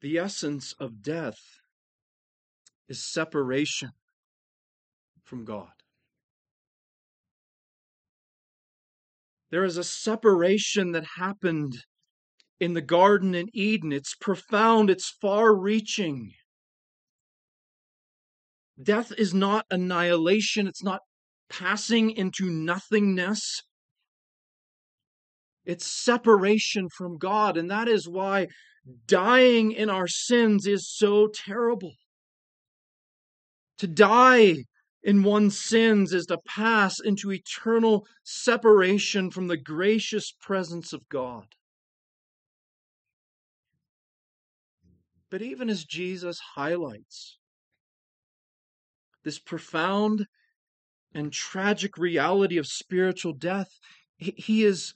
The 0.01 0.17
essence 0.17 0.73
of 0.79 1.03
death 1.03 1.37
is 2.87 3.11
separation 3.11 3.91
from 5.23 5.45
God. 5.45 5.69
There 9.51 9.63
is 9.63 9.77
a 9.77 9.83
separation 9.83 10.93
that 10.93 11.03
happened 11.17 11.75
in 12.59 12.73
the 12.73 12.81
Garden 12.81 13.35
in 13.35 13.47
Eden. 13.53 13.91
It's 13.91 14.15
profound, 14.15 14.89
it's 14.89 15.09
far 15.21 15.53
reaching. 15.53 16.31
Death 18.81 19.11
is 19.17 19.33
not 19.33 19.65
annihilation, 19.69 20.67
it's 20.67 20.83
not 20.83 21.01
passing 21.49 22.11
into 22.11 22.49
nothingness. 22.49 23.61
It's 25.65 25.85
separation 25.85 26.87
from 26.97 27.17
God, 27.17 27.57
and 27.57 27.69
that 27.69 27.87
is 27.87 28.07
why 28.07 28.47
dying 29.07 29.71
in 29.71 29.89
our 29.89 30.07
sins 30.07 30.65
is 30.65 30.89
so 30.89 31.27
terrible. 31.27 31.93
To 33.77 33.87
die 33.87 34.63
in 35.03 35.23
one's 35.23 35.59
sins 35.59 36.13
is 36.13 36.25
to 36.27 36.37
pass 36.47 36.99
into 36.99 37.31
eternal 37.31 38.07
separation 38.23 39.31
from 39.31 39.47
the 39.47 39.57
gracious 39.57 40.33
presence 40.39 40.93
of 40.93 41.07
God. 41.09 41.45
But 45.29 45.41
even 45.41 45.69
as 45.69 45.85
Jesus 45.85 46.39
highlights 46.55 47.37
this 49.23 49.39
profound 49.39 50.27
and 51.13 51.33
tragic 51.33 51.97
reality 51.97 52.57
of 52.57 52.67
spiritual 52.67 53.33
death, 53.33 53.79
he 54.17 54.63
is 54.63 54.93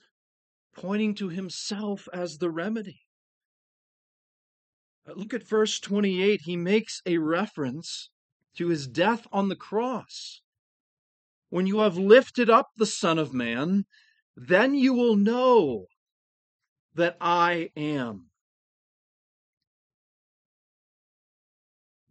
pointing 0.74 1.14
to 1.14 1.28
himself 1.28 2.08
as 2.12 2.38
the 2.38 2.50
remedy. 2.50 3.00
Uh, 5.08 5.12
look 5.14 5.34
at 5.34 5.42
verse 5.42 5.80
28. 5.80 6.42
He 6.44 6.56
makes 6.56 7.00
a 7.06 7.18
reference 7.18 8.10
to 8.56 8.68
his 8.68 8.86
death 8.86 9.26
on 9.32 9.48
the 9.48 9.56
cross. 9.56 10.42
When 11.48 11.66
you 11.66 11.78
have 11.78 11.96
lifted 11.96 12.50
up 12.50 12.70
the 12.76 12.86
Son 12.86 13.18
of 13.18 13.32
Man, 13.32 13.84
then 14.36 14.74
you 14.74 14.92
will 14.92 15.16
know 15.16 15.86
that 16.94 17.16
I 17.20 17.70
am. 17.76 18.30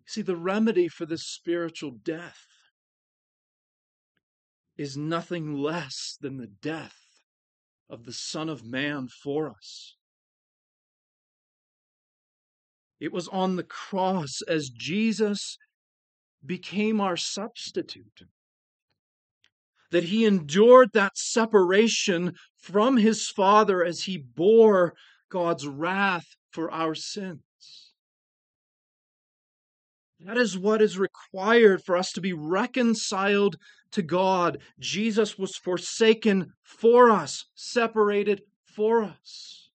See, 0.06 0.22
the 0.22 0.36
remedy 0.36 0.88
for 0.88 1.06
this 1.06 1.24
spiritual 1.24 1.92
death 1.92 2.46
is 4.78 4.96
nothing 4.96 5.56
less 5.56 6.18
than 6.22 6.38
the 6.38 6.48
death 6.48 6.98
of 7.90 8.06
the 8.06 8.14
Son 8.14 8.50
of 8.50 8.64
Man 8.64 9.08
for 9.08 9.50
us. 9.50 9.96
It 13.00 13.12
was 13.12 13.28
on 13.28 13.56
the 13.56 13.64
cross 13.64 14.42
as 14.48 14.70
Jesus 14.70 15.58
became 16.46 17.02
our 17.02 17.18
substitute. 17.18 18.22
That 19.92 20.06
he 20.06 20.26
endured 20.26 20.90
that 20.94 21.18
separation 21.18 22.34
from 22.58 22.98
his 22.98 23.30
Father 23.30 23.84
as 23.84 24.02
he 24.02 24.18
bore 24.18 24.94
God's 25.30 25.68
wrath 25.68 26.26
for 26.52 26.72
our 26.72 26.96
sins. 26.96 27.42
That 30.20 30.38
is 30.38 30.58
what 30.58 30.82
is 30.82 30.98
required 30.98 31.84
for 31.84 31.98
us 31.98 32.12
to 32.14 32.22
be 32.22 32.34
reconciled 32.34 33.58
to 33.92 34.02
God. 34.02 34.60
Jesus 34.80 35.38
was 35.38 35.56
forsaken 35.56 36.54
for 36.64 37.12
us, 37.12 37.46
separated 37.54 38.42
for 38.64 39.04
us. 39.04 39.70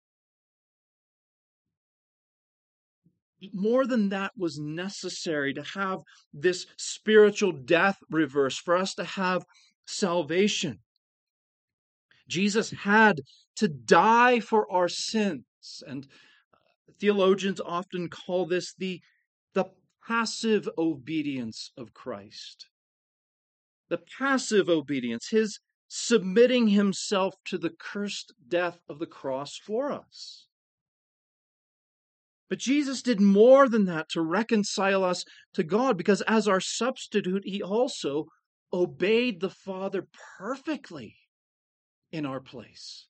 More 3.53 3.85
than 3.85 4.09
that 4.09 4.31
was 4.37 4.59
necessary 4.59 5.53
to 5.53 5.63
have 5.63 5.99
this 6.33 6.65
spiritual 6.77 7.53
death 7.53 7.97
reversed, 8.09 8.61
for 8.61 8.75
us 8.75 8.93
to 8.95 9.03
have 9.03 9.45
salvation. 9.85 10.79
Jesus 12.27 12.71
had 12.71 13.21
to 13.55 13.67
die 13.67 14.39
for 14.39 14.69
our 14.71 14.87
sins. 14.89 15.43
And 15.87 16.05
uh, 16.53 16.57
theologians 16.99 17.59
often 17.59 18.09
call 18.09 18.45
this 18.45 18.73
the 18.77 19.01
passive 20.07 20.67
obedience 20.77 21.71
of 21.77 21.93
Christ. 21.93 22.67
The 23.89 23.99
passive 24.17 24.69
obedience, 24.69 25.29
his 25.29 25.59
submitting 25.87 26.67
himself 26.67 27.35
to 27.45 27.57
the 27.57 27.71
cursed 27.71 28.33
death 28.47 28.79
of 28.87 28.99
the 28.99 29.07
cross 29.07 29.57
for 29.57 29.91
us. 29.91 30.47
But 32.49 32.59
Jesus 32.59 33.01
did 33.01 33.21
more 33.21 33.69
than 33.69 33.85
that 33.85 34.09
to 34.09 34.21
reconcile 34.21 35.03
us 35.03 35.23
to 35.53 35.63
God 35.63 35.97
because 35.97 36.21
as 36.21 36.47
our 36.47 36.59
substitute, 36.59 37.43
he 37.45 37.61
also 37.61 38.25
obeyed 38.73 39.39
the 39.39 39.49
Father 39.49 40.07
perfectly 40.37 41.15
in 42.11 42.25
our 42.25 42.39
place. 42.39 43.07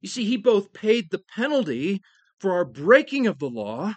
You 0.00 0.08
see, 0.08 0.24
he 0.24 0.36
both 0.36 0.72
paid 0.72 1.10
the 1.10 1.22
penalty 1.34 2.00
for 2.38 2.52
our 2.52 2.64
breaking 2.64 3.26
of 3.26 3.38
the 3.38 3.50
law, 3.50 3.94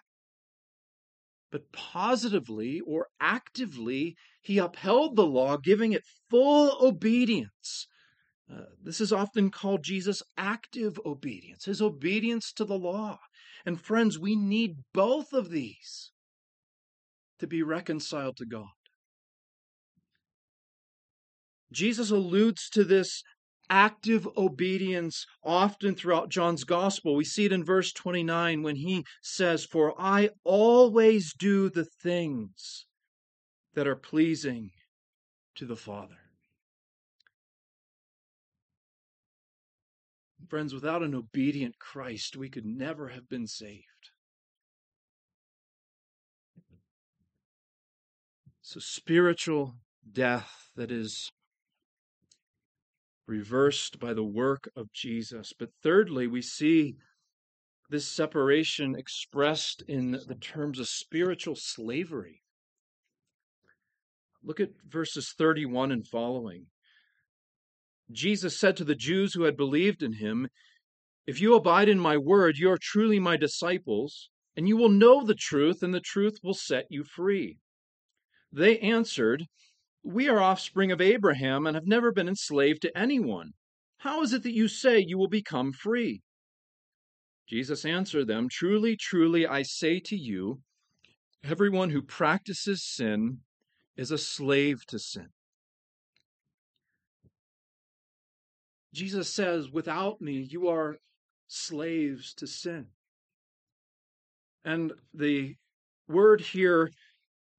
but 1.51 1.71
positively 1.71 2.79
or 2.79 3.07
actively, 3.19 4.15
he 4.41 4.57
upheld 4.57 5.15
the 5.15 5.25
law, 5.25 5.57
giving 5.57 5.91
it 5.91 6.03
full 6.29 6.77
obedience. 6.85 7.87
Uh, 8.51 8.63
this 8.81 8.99
is 8.99 9.13
often 9.13 9.51
called 9.51 9.83
Jesus' 9.83 10.23
active 10.37 10.99
obedience, 11.05 11.65
his 11.65 11.81
obedience 11.81 12.51
to 12.53 12.65
the 12.65 12.77
law. 12.77 13.19
And 13.65 13.79
friends, 13.79 14.17
we 14.17 14.35
need 14.35 14.77
both 14.93 15.33
of 15.33 15.49
these 15.49 16.11
to 17.39 17.47
be 17.47 17.61
reconciled 17.61 18.37
to 18.37 18.45
God. 18.45 18.67
Jesus 21.71 22.11
alludes 22.11 22.69
to 22.69 22.83
this 22.83 23.23
active 23.71 24.27
obedience 24.36 25.25
often 25.43 25.95
throughout 25.95 26.29
John's 26.29 26.65
gospel. 26.65 27.15
We 27.15 27.23
see 27.23 27.45
it 27.45 27.53
in 27.53 27.63
verse 27.63 27.93
29 27.93 28.62
when 28.62 28.75
he 28.75 29.05
says, 29.23 29.65
For 29.65 29.95
I 29.97 30.29
always 30.43 31.34
do 31.34 31.69
the 31.69 31.86
things 31.86 32.86
that 33.73 33.88
are 33.88 33.95
pleasing 33.95 34.71
to 35.55 35.65
the 35.65 35.77
Father. 35.77 36.17
Friends, 40.49 40.73
without 40.73 41.01
an 41.01 41.15
obedient 41.15 41.79
Christ, 41.79 42.36
we 42.36 42.49
could 42.49 42.65
never 42.65 43.07
have 43.07 43.29
been 43.29 43.47
saved. 43.47 43.86
So, 48.62 48.81
spiritual 48.81 49.75
death 50.12 50.71
that 50.75 50.91
is 50.91 51.31
reversed 53.31 53.97
by 53.97 54.13
the 54.13 54.23
work 54.23 54.69
of 54.75 54.91
Jesus. 54.91 55.53
But 55.57 55.69
thirdly, 55.81 56.27
we 56.27 56.41
see 56.41 56.97
this 57.89 58.05
separation 58.07 58.93
expressed 58.93 59.83
in 59.87 60.11
the 60.27 60.35
terms 60.35 60.79
of 60.79 60.89
spiritual 60.89 61.55
slavery. 61.55 62.43
Look 64.43 64.59
at 64.59 64.71
verses 64.85 65.33
31 65.37 65.93
and 65.93 66.05
following. 66.05 66.67
Jesus 68.11 68.59
said 68.59 68.75
to 68.77 68.83
the 68.83 68.95
Jews 68.95 69.33
who 69.33 69.43
had 69.43 69.55
believed 69.55 70.03
in 70.03 70.13
him, 70.13 70.49
If 71.25 71.39
you 71.39 71.55
abide 71.55 71.87
in 71.87 71.99
my 71.99 72.17
word, 72.17 72.57
you 72.57 72.69
are 72.69 72.77
truly 72.79 73.19
my 73.19 73.37
disciples, 73.37 74.29
and 74.57 74.67
you 74.67 74.75
will 74.75 74.89
know 74.89 75.23
the 75.23 75.35
truth, 75.35 75.81
and 75.81 75.93
the 75.93 76.01
truth 76.01 76.39
will 76.43 76.53
set 76.53 76.87
you 76.89 77.05
free. 77.05 77.59
They 78.51 78.77
answered, 78.79 79.45
We 80.03 80.27
are 80.29 80.39
offspring 80.39 80.91
of 80.91 81.01
Abraham 81.01 81.67
and 81.67 81.75
have 81.75 81.85
never 81.85 82.11
been 82.11 82.27
enslaved 82.27 82.81
to 82.83 82.97
anyone. 82.97 83.51
How 83.99 84.21
is 84.23 84.33
it 84.33 84.43
that 84.43 84.53
you 84.53 84.67
say 84.67 84.99
you 84.99 85.17
will 85.17 85.29
become 85.29 85.71
free? 85.71 86.21
Jesus 87.47 87.85
answered 87.85 88.27
them, 88.27 88.47
Truly, 88.49 88.95
truly, 88.95 89.45
I 89.45 89.61
say 89.61 89.99
to 89.99 90.15
you, 90.15 90.61
everyone 91.43 91.89
who 91.89 92.01
practices 92.01 92.83
sin 92.83 93.39
is 93.95 94.09
a 94.09 94.17
slave 94.17 94.85
to 94.87 94.97
sin. 94.97 95.27
Jesus 98.93 99.33
says, 99.33 99.69
Without 99.69 100.21
me, 100.21 100.47
you 100.49 100.67
are 100.67 100.97
slaves 101.47 102.33
to 102.35 102.47
sin. 102.47 102.87
And 104.63 104.93
the 105.13 105.55
word 106.07 106.41
here, 106.41 106.91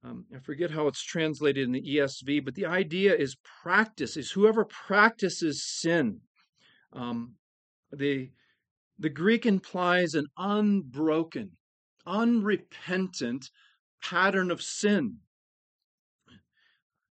um, 0.05 0.25
I 0.35 0.41
forget 0.41 0.71
how 0.71 0.89
it's 0.89 1.03
translated 1.03 1.65
in 1.65 1.73
the 1.73 1.97
ESV, 1.97 2.45
but 2.45 2.55
the 2.55 2.67
idea 2.67 3.15
is 3.15 3.37
practice, 3.63 4.17
is 4.17 4.33
whoever 4.33 4.65
practices 4.65 5.65
sin. 5.65 6.21
Um, 6.93 7.37
the, 7.93 8.31
the 8.99 9.11
Greek 9.11 9.47
implies 9.47 10.15
an 10.15 10.27
unbroken, 10.37 11.53
unrepentant 12.05 13.51
pattern 14.03 14.51
of 14.51 14.61
sin. 14.61 15.19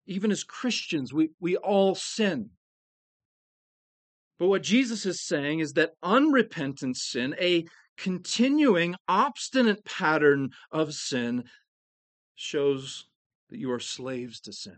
Even 0.05 0.31
as 0.31 0.45
Christians, 0.45 1.13
we, 1.13 1.31
we 1.41 1.57
all 1.57 1.93
sin. 1.93 2.51
But 4.39 4.47
what 4.47 4.63
Jesus 4.63 5.05
is 5.05 5.25
saying 5.25 5.59
is 5.59 5.73
that 5.73 5.93
unrepentant 6.01 6.95
sin, 6.95 7.35
a 7.41 7.65
continuing, 7.97 8.95
obstinate 9.09 9.83
pattern 9.83 10.51
of 10.71 10.93
sin, 10.93 11.43
shows 12.37 13.05
that 13.49 13.59
you 13.59 13.71
are 13.71 13.79
slaves 13.79 14.39
to 14.41 14.53
sin. 14.53 14.77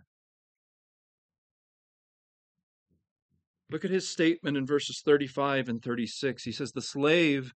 Look 3.69 3.85
at 3.85 3.91
his 3.91 4.09
statement 4.09 4.57
in 4.57 4.65
verses 4.65 5.01
35 5.05 5.69
and 5.69 5.83
36. 5.83 6.43
He 6.43 6.51
says, 6.51 6.71
The 6.71 6.81
slave 6.81 7.53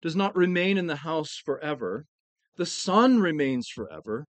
does 0.00 0.16
not 0.16 0.34
remain 0.34 0.76
in 0.76 0.88
the 0.88 0.96
house 0.96 1.40
forever, 1.44 2.06
the 2.56 2.66
son 2.66 3.20
remains 3.20 3.68
forever. 3.68 4.26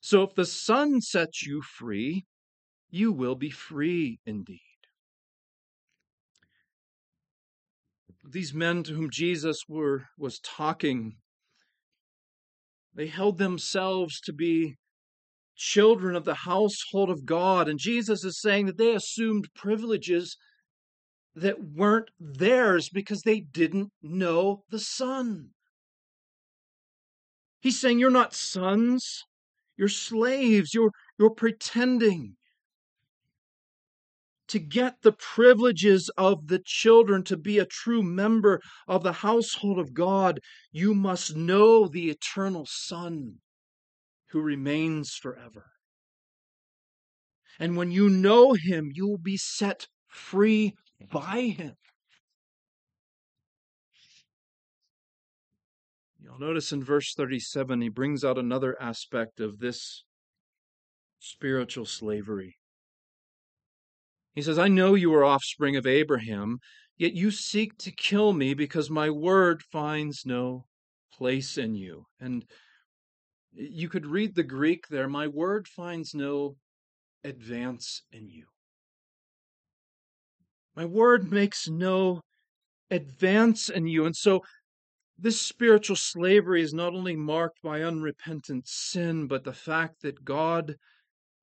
So 0.00 0.22
if 0.22 0.34
the 0.34 0.46
son 0.46 1.00
sets 1.02 1.44
you 1.46 1.60
free, 1.60 2.24
you 2.90 3.12
will 3.12 3.34
be 3.34 3.50
free 3.50 4.20
indeed. 4.24 4.60
these 8.30 8.52
men 8.52 8.82
to 8.84 8.92
whom 8.92 9.10
Jesus 9.10 9.64
were, 9.68 10.06
was 10.18 10.40
talking, 10.40 11.16
they 12.96 13.06
held 13.06 13.36
themselves 13.36 14.20
to 14.22 14.32
be 14.32 14.76
children 15.54 16.16
of 16.16 16.24
the 16.24 16.34
household 16.34 17.10
of 17.10 17.26
God. 17.26 17.68
And 17.68 17.78
Jesus 17.78 18.24
is 18.24 18.40
saying 18.40 18.66
that 18.66 18.78
they 18.78 18.94
assumed 18.94 19.48
privileges 19.54 20.36
that 21.34 21.62
weren't 21.62 22.10
theirs 22.18 22.88
because 22.88 23.22
they 23.22 23.40
didn't 23.40 23.90
know 24.02 24.62
the 24.70 24.78
Son. 24.78 25.50
He's 27.60 27.78
saying, 27.78 27.98
You're 27.98 28.10
not 28.10 28.34
sons, 28.34 29.22
you're 29.76 29.88
slaves, 29.88 30.72
you're, 30.72 30.92
you're 31.18 31.30
pretending 31.30 32.36
to 34.48 34.58
get 34.58 35.02
the 35.02 35.12
privileges 35.12 36.10
of 36.16 36.48
the 36.48 36.60
children, 36.64 37.22
to 37.24 37.36
be 37.36 37.58
a 37.58 37.66
true 37.66 38.02
member 38.02 38.60
of 38.86 39.02
the 39.02 39.12
household 39.12 39.78
of 39.78 39.94
God, 39.94 40.40
you 40.70 40.94
must 40.94 41.36
know 41.36 41.88
the 41.88 42.10
eternal 42.10 42.66
Son 42.68 43.36
who 44.30 44.40
remains 44.40 45.14
forever. 45.14 45.66
And 47.58 47.76
when 47.76 47.90
you 47.90 48.08
know 48.08 48.52
him, 48.52 48.90
you 48.92 49.08
will 49.08 49.18
be 49.18 49.36
set 49.36 49.86
free 50.08 50.74
by 51.12 51.54
him. 51.56 51.74
You'll 56.20 56.38
notice 56.38 56.72
in 56.72 56.82
verse 56.82 57.14
37, 57.14 57.80
he 57.80 57.88
brings 57.88 58.24
out 58.24 58.36
another 58.36 58.76
aspect 58.82 59.40
of 59.40 59.58
this 59.58 60.04
spiritual 61.18 61.86
slavery. 61.86 62.56
He 64.36 64.42
says, 64.42 64.58
I 64.58 64.68
know 64.68 64.94
you 64.94 65.12
are 65.14 65.24
offspring 65.24 65.76
of 65.76 65.86
Abraham, 65.86 66.58
yet 66.98 67.14
you 67.14 67.30
seek 67.30 67.76
to 67.78 67.90
kill 67.90 68.34
me 68.34 68.52
because 68.52 68.90
my 68.90 69.08
word 69.08 69.62
finds 69.62 70.26
no 70.26 70.66
place 71.14 71.56
in 71.56 71.74
you. 71.74 72.04
And 72.20 72.44
you 73.54 73.88
could 73.88 74.04
read 74.04 74.34
the 74.34 74.42
Greek 74.42 74.88
there, 74.88 75.08
my 75.08 75.26
word 75.26 75.66
finds 75.66 76.14
no 76.14 76.56
advance 77.24 78.02
in 78.12 78.28
you. 78.28 78.44
My 80.76 80.84
word 80.84 81.32
makes 81.32 81.66
no 81.66 82.20
advance 82.90 83.70
in 83.70 83.86
you. 83.86 84.04
And 84.04 84.14
so 84.14 84.42
this 85.18 85.40
spiritual 85.40 85.96
slavery 85.96 86.60
is 86.60 86.74
not 86.74 86.92
only 86.92 87.16
marked 87.16 87.62
by 87.62 87.82
unrepentant 87.82 88.68
sin, 88.68 89.28
but 89.28 89.44
the 89.44 89.54
fact 89.54 90.02
that 90.02 90.26
God 90.26 90.76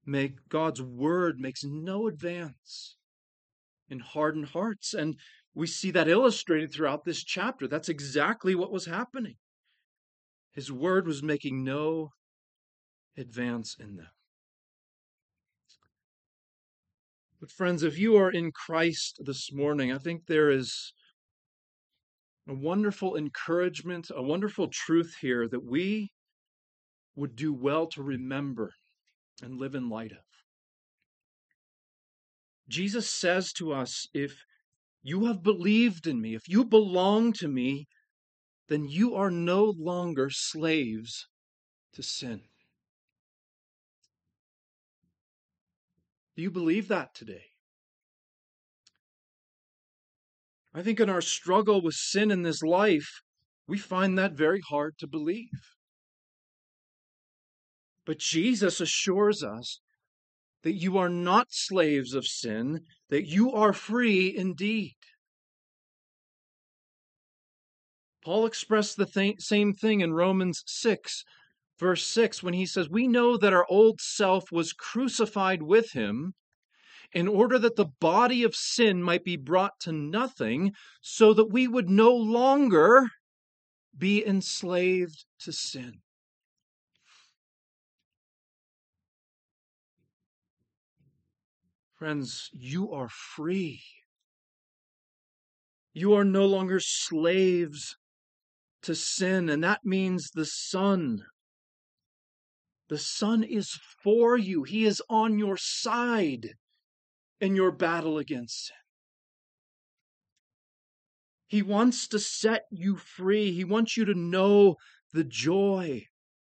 make 0.06 0.50
God's 0.50 0.82
word 0.82 1.40
makes 1.40 1.64
no 1.64 2.08
advance 2.08 2.98
in 3.90 4.00
hardened 4.00 4.48
hearts. 4.48 4.94
And 4.94 5.16
we 5.54 5.68
see 5.68 5.92
that 5.92 6.08
illustrated 6.08 6.74
throughout 6.74 7.06
this 7.06 7.24
chapter. 7.24 7.68
That's 7.68 7.90
exactly 7.90 8.56
what 8.56 8.72
was 8.72 8.86
happening. 8.86 9.36
His 10.52 10.72
word 10.72 11.08
was 11.08 11.24
making 11.24 11.64
no 11.64 12.10
advance 13.18 13.76
in 13.80 13.96
them. 13.96 14.10
But, 17.40 17.52
friends, 17.52 17.84
if 17.84 18.00
you 18.00 18.16
are 18.16 18.32
in 18.32 18.52
Christ 18.52 19.20
this 19.24 19.52
morning, 19.52 19.92
I 19.92 19.98
think 19.98 20.28
there 20.28 20.50
is 20.50 20.94
a 22.48 22.54
wonderful 22.54 23.16
encouragement, 23.16 24.10
a 24.16 24.24
wonderful 24.24 24.70
truth 24.72 25.16
here 25.22 25.48
that 25.50 25.64
we 25.64 26.12
would 27.16 27.36
do 27.36 27.54
well 27.54 27.88
to 27.88 28.02
remember 28.02 28.72
and 29.42 29.60
live 29.60 29.76
in 29.76 29.90
light 29.90 30.12
of. 30.12 30.18
Jesus 32.70 33.10
says 33.10 33.52
to 33.54 33.74
us, 33.74 34.08
if 34.14 34.44
you 35.02 35.26
have 35.26 35.44
believed 35.44 36.08
in 36.08 36.22
me, 36.22 36.34
if 36.34 36.48
you 36.48 36.64
belong 36.64 37.34
to 37.34 37.48
me, 37.48 37.88
then 38.70 38.88
you 38.88 39.16
are 39.16 39.30
no 39.30 39.74
longer 39.78 40.30
slaves 40.30 41.28
to 41.94 42.02
sin. 42.02 42.42
Do 46.36 46.42
you 46.42 46.50
believe 46.50 46.88
that 46.88 47.14
today? 47.14 47.44
I 50.74 50.82
think 50.82 51.00
in 51.00 51.10
our 51.10 51.22
struggle 51.22 51.82
with 51.84 51.94
sin 51.94 52.32
in 52.32 52.42
this 52.42 52.64
life, 52.64 53.22
we 53.68 53.78
find 53.78 54.18
that 54.18 54.34
very 54.34 54.62
hard 54.68 54.98
to 55.00 55.08
believe. 55.08 55.73
But 58.06 58.20
Jesus 58.20 58.82
assures 58.82 59.44
us 59.44 59.80
that 60.64 60.74
you 60.74 60.98
are 60.98 61.10
not 61.10 61.48
slaves 61.52 62.14
of 62.14 62.26
sin, 62.26 62.82
that 63.10 63.28
you 63.28 63.52
are 63.52 63.74
free 63.74 64.36
indeed. 64.36 64.96
Paul 68.24 68.46
expressed 68.46 68.96
the 68.96 69.06
th- 69.06 69.42
same 69.42 69.74
thing 69.74 70.00
in 70.00 70.14
Romans 70.14 70.64
6, 70.66 71.24
verse 71.78 72.06
6, 72.06 72.42
when 72.42 72.54
he 72.54 72.66
says, 72.66 72.90
We 72.90 73.08
know 73.08 73.36
that 73.38 73.52
our 73.54 73.66
old 73.70 74.00
self 74.00 74.52
was 74.52 74.72
crucified 74.72 75.62
with 75.62 75.92
him 75.92 76.34
in 77.12 77.28
order 77.28 77.60
that 77.60 77.76
the 77.76 77.92
body 78.00 78.44
of 78.44 78.56
sin 78.56 79.04
might 79.04 79.24
be 79.24 79.36
brought 79.36 79.80
to 79.82 79.92
nothing, 79.92 80.74
so 81.02 81.34
that 81.34 81.52
we 81.52 81.68
would 81.68 81.90
no 81.90 82.16
longer 82.16 83.10
be 83.96 84.26
enslaved 84.26 85.26
to 85.40 85.52
sin. 85.52 86.03
Friends, 92.04 92.50
you 92.52 92.92
are 92.92 93.08
free. 93.08 93.82
You 95.94 96.12
are 96.16 96.26
no 96.26 96.46
longer 96.46 96.82
slaves 96.82 97.96
to 98.82 98.94
sin, 98.94 99.48
and 99.48 99.64
that 99.64 99.86
means 99.86 100.30
the 100.30 100.46
Son. 100.46 101.24
The 102.90 102.98
Son 102.98 103.42
is 103.42 103.80
for 104.04 104.36
you, 104.38 104.64
He 104.64 104.84
is 104.84 105.02
on 105.10 105.40
your 105.40 105.56
side 105.56 106.56
in 107.40 107.56
your 107.56 107.72
battle 107.72 108.18
against 108.18 108.66
sin. 108.66 108.76
He 111.48 111.62
wants 111.62 112.10
to 112.10 112.20
set 112.20 112.64
you 112.70 112.98
free. 112.98 113.54
He 113.54 113.64
wants 113.64 113.96
you 113.96 114.04
to 114.04 114.14
know 114.14 114.76
the 115.14 115.24
joy 115.24 116.08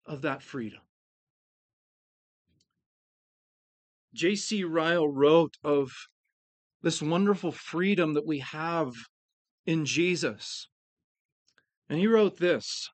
of 0.06 0.22
that 0.22 0.44
freedom. 0.44 0.82
J.C. 4.12 4.64
Ryle 4.64 5.08
wrote 5.08 5.56
of 5.62 5.92
this 6.82 7.00
wonderful 7.00 7.52
freedom 7.52 8.14
that 8.14 8.26
we 8.26 8.40
have 8.40 8.92
in 9.66 9.84
Jesus. 9.84 10.68
And 11.88 11.98
he 11.98 12.06
wrote 12.06 12.38
this 12.38 12.90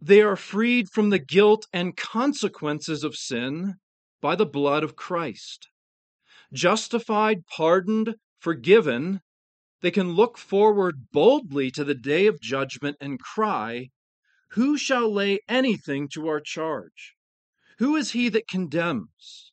They 0.00 0.22
are 0.22 0.36
freed 0.36 0.88
from 0.88 1.10
the 1.10 1.18
guilt 1.18 1.66
and 1.72 1.96
consequences 1.96 3.04
of 3.04 3.16
sin 3.16 3.74
by 4.20 4.36
the 4.36 4.46
blood 4.46 4.82
of 4.82 4.96
Christ. 4.96 5.68
Justified, 6.52 7.46
pardoned, 7.46 8.14
forgiven, 8.38 9.20
they 9.82 9.90
can 9.90 10.12
look 10.12 10.38
forward 10.38 11.10
boldly 11.12 11.70
to 11.72 11.84
the 11.84 11.94
day 11.94 12.26
of 12.26 12.40
judgment 12.40 12.96
and 13.00 13.20
cry, 13.20 13.90
Who 14.52 14.78
shall 14.78 15.12
lay 15.12 15.40
anything 15.48 16.08
to 16.10 16.28
our 16.28 16.40
charge? 16.40 17.14
Who 17.78 17.96
is 17.96 18.12
he 18.12 18.28
that 18.30 18.48
condemns? 18.48 19.45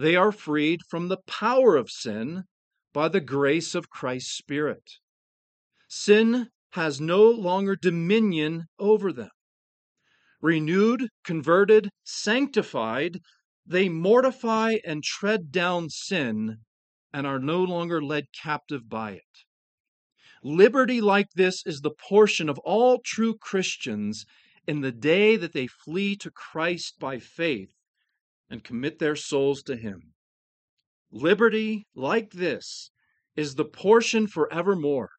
They 0.00 0.16
are 0.16 0.32
freed 0.32 0.80
from 0.88 1.08
the 1.08 1.20
power 1.26 1.76
of 1.76 1.90
sin 1.90 2.44
by 2.94 3.08
the 3.08 3.20
grace 3.20 3.74
of 3.74 3.90
Christ's 3.90 4.32
Spirit. 4.34 4.92
Sin 5.88 6.48
has 6.70 7.02
no 7.02 7.24
longer 7.28 7.76
dominion 7.76 8.64
over 8.78 9.12
them. 9.12 9.28
Renewed, 10.40 11.10
converted, 11.22 11.90
sanctified, 12.02 13.20
they 13.66 13.90
mortify 13.90 14.78
and 14.86 15.04
tread 15.04 15.52
down 15.52 15.90
sin 15.90 16.60
and 17.12 17.26
are 17.26 17.38
no 17.38 17.62
longer 17.62 18.02
led 18.02 18.32
captive 18.32 18.88
by 18.88 19.12
it. 19.12 19.44
Liberty 20.42 21.02
like 21.02 21.28
this 21.34 21.62
is 21.66 21.82
the 21.82 21.90
portion 22.08 22.48
of 22.48 22.58
all 22.60 23.02
true 23.04 23.36
Christians 23.36 24.24
in 24.66 24.80
the 24.80 24.92
day 24.92 25.36
that 25.36 25.52
they 25.52 25.66
flee 25.66 26.16
to 26.16 26.30
Christ 26.30 26.98
by 26.98 27.18
faith 27.18 27.74
and 28.50 28.64
commit 28.64 28.98
their 28.98 29.16
souls 29.16 29.62
to 29.62 29.76
Him. 29.76 30.12
Liberty 31.12 31.86
like 31.94 32.32
this 32.32 32.90
is 33.36 33.54
the 33.54 33.64
portion 33.64 34.26
forevermore. 34.26 35.10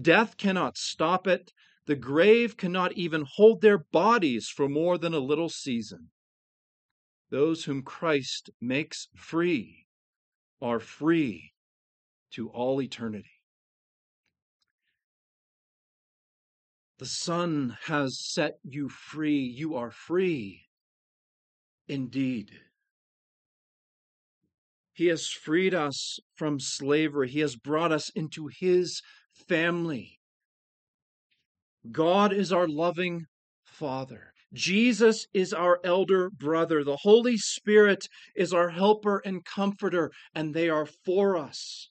Death 0.00 0.36
cannot 0.36 0.76
stop 0.78 1.26
it. 1.26 1.52
The 1.86 1.96
grave 1.96 2.56
cannot 2.56 2.92
even 2.92 3.26
hold 3.28 3.60
their 3.60 3.78
bodies 3.78 4.48
for 4.48 4.68
more 4.68 4.96
than 4.96 5.14
a 5.14 5.18
little 5.18 5.48
season. 5.48 6.10
Those 7.30 7.64
whom 7.64 7.82
Christ 7.82 8.50
makes 8.60 9.08
free 9.16 9.86
are 10.60 10.80
free 10.80 11.52
to 12.32 12.48
all 12.50 12.80
eternity. 12.80 13.42
The 16.98 17.06
Son 17.06 17.76
has 17.84 18.18
set 18.18 18.58
you 18.64 18.88
free. 18.88 19.40
You 19.40 19.76
are 19.76 19.90
free 19.90 20.67
indeed. 21.88 22.50
He 24.92 25.06
has 25.06 25.28
freed 25.28 25.74
us 25.74 26.18
from 26.34 26.58
slavery. 26.58 27.28
He 27.28 27.40
has 27.40 27.56
brought 27.56 27.92
us 27.92 28.10
into 28.14 28.48
His 28.60 29.00
family. 29.48 30.18
God 31.90 32.32
is 32.32 32.52
our 32.52 32.66
loving 32.66 33.26
Father. 33.64 34.32
Jesus 34.52 35.26
is 35.34 35.52
our 35.52 35.78
elder 35.84 36.30
brother. 36.30 36.82
The 36.82 36.98
Holy 37.02 37.36
Spirit 37.36 38.08
is 38.34 38.52
our 38.52 38.70
helper 38.70 39.22
and 39.24 39.44
comforter, 39.44 40.10
and 40.34 40.54
they 40.54 40.68
are 40.68 40.86
for 41.04 41.36
us 41.36 41.90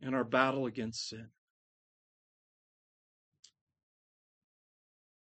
in 0.00 0.12
our 0.12 0.24
battle 0.24 0.66
against 0.66 1.08
sin. 1.08 1.28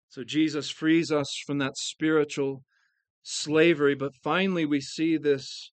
So 0.09 0.23
Jesus 0.23 0.69
frees 0.69 1.11
us 1.11 1.27
from 1.45 1.59
that 1.59 1.77
spiritual 1.77 2.63
slavery, 3.29 3.95
but 3.95 4.15
finally 4.23 4.65
we 4.65 4.79
see 4.79 5.17
this 5.17 5.71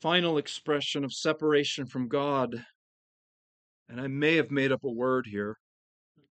final 0.00 0.38
expression 0.38 1.04
of 1.04 1.12
separation 1.12 1.86
from 1.86 2.08
God. 2.08 2.64
And 3.88 4.00
I 4.00 4.06
may 4.06 4.36
have 4.36 4.50
made 4.50 4.72
up 4.72 4.84
a 4.84 4.90
word 4.90 5.26
here 5.30 5.56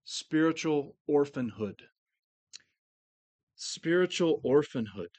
spiritual 0.04 0.96
orphanhood 1.06 1.82
spiritual 3.62 4.40
orphanhood. 4.42 5.10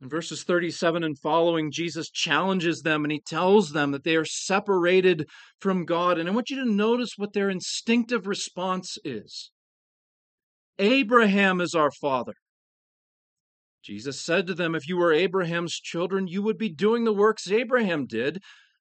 In 0.00 0.08
verses 0.08 0.44
37 0.44 1.02
and 1.02 1.18
following, 1.18 1.72
Jesus 1.72 2.10
challenges 2.10 2.82
them 2.82 3.04
and 3.04 3.12
he 3.12 3.20
tells 3.20 3.72
them 3.72 3.90
that 3.92 4.04
they 4.04 4.16
are 4.16 4.24
separated 4.24 5.26
from 5.60 5.84
God. 5.84 6.18
And 6.18 6.28
I 6.28 6.32
want 6.32 6.50
you 6.50 6.62
to 6.62 6.70
notice 6.70 7.14
what 7.16 7.32
their 7.32 7.50
instinctive 7.50 8.26
response 8.26 8.98
is 9.02 9.50
Abraham 10.78 11.60
is 11.60 11.74
our 11.74 11.90
father. 11.90 12.34
Jesus 13.82 14.20
said 14.20 14.46
to 14.46 14.54
them, 14.54 14.74
If 14.74 14.88
you 14.88 14.96
were 14.96 15.12
Abraham's 15.12 15.74
children, 15.74 16.26
you 16.26 16.42
would 16.42 16.58
be 16.58 16.70
doing 16.70 17.04
the 17.04 17.12
works 17.12 17.50
Abraham 17.50 18.06
did. 18.06 18.40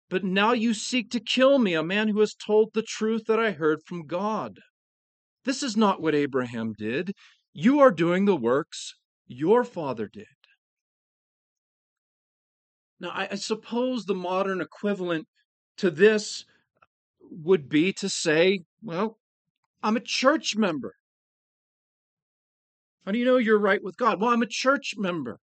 But 0.10 0.24
now 0.24 0.54
you 0.54 0.74
seek 0.74 1.10
to 1.12 1.20
kill 1.20 1.60
me, 1.60 1.74
a 1.74 1.84
man 1.84 2.08
who 2.08 2.20
has 2.20 2.34
told 2.34 2.70
the 2.74 2.84
truth 2.84 3.24
that 3.28 3.40
I 3.40 3.52
heard 3.52 3.80
from 3.86 4.06
God. 4.06 4.60
This 5.44 5.64
is 5.64 5.76
not 5.76 6.02
what 6.02 6.16
Abraham 6.16 6.74
did. 6.78 7.14
You 7.54 7.80
are 7.80 7.92
doing 7.92 8.26
the 8.26 8.36
works 8.36 8.94
your 9.28 9.64
father 9.64 10.08
did. 10.08 10.26
Now, 13.00 13.12
I, 13.14 13.36
suppose 13.36 14.06
the 14.06 14.16
modern 14.16 14.62
equivalent 14.62 15.28
to 15.78 15.92
this 15.92 16.46
would 17.20 17.68
be 17.68 17.92
to 17.94 18.08
say, 18.08 18.62
well, 18.82 19.18
I'm 19.82 19.98
a 19.98 20.02
church 20.02 20.56
member. 20.56 20.94
How 23.06 23.12
do 23.12 23.18
you 23.18 23.26
know 23.26 23.38
you're 23.38 23.60
right 23.60 23.84
with 23.84 23.98
God? 23.98 24.20
Well, 24.20 24.32
I'm 24.32 24.42
a 24.42 24.48
church 24.48 24.94
member. 24.98 25.40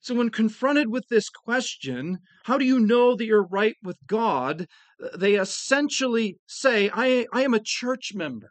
So, 0.00 0.16
when 0.16 0.30
confronted 0.30 0.88
with 0.88 1.06
this 1.08 1.28
question, 1.28 2.18
how 2.44 2.58
do 2.58 2.64
you 2.64 2.80
know 2.80 3.14
that 3.14 3.24
you're 3.24 3.46
right 3.46 3.76
with 3.82 3.98
God? 4.06 4.66
Uh, 5.02 5.16
they 5.16 5.34
essentially 5.36 6.38
say, 6.46 6.90
I, 6.92 7.26
I 7.32 7.42
am 7.42 7.54
a 7.54 7.60
church 7.62 8.12
member. 8.12 8.50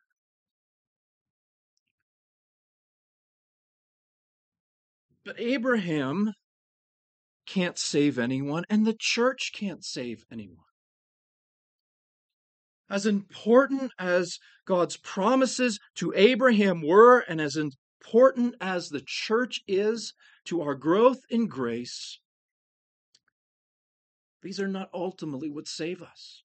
But 5.26 5.40
Abraham 5.40 6.34
can't 7.46 7.78
save 7.78 8.18
anyone, 8.18 8.64
and 8.70 8.88
the 8.88 8.96
church 8.98 9.52
can't 9.54 9.84
save 9.84 10.26
anyone. 10.32 10.71
As 12.92 13.06
important 13.06 13.94
as 13.98 14.38
God's 14.66 14.98
promises 14.98 15.80
to 15.96 16.12
Abraham 16.14 16.86
were, 16.86 17.20
and 17.20 17.40
as 17.40 17.56
important 17.56 18.56
as 18.60 18.90
the 18.90 19.02
church 19.06 19.62
is 19.66 20.14
to 20.46 20.62
our 20.62 20.76
growth 20.76 21.22
in 21.30 21.48
grace, 21.48 22.20
these 24.42 24.60
are 24.60 24.68
not 24.68 24.90
ultimately 24.94 25.50
what 25.50 25.70
save 25.70 26.02
us. 26.02 26.44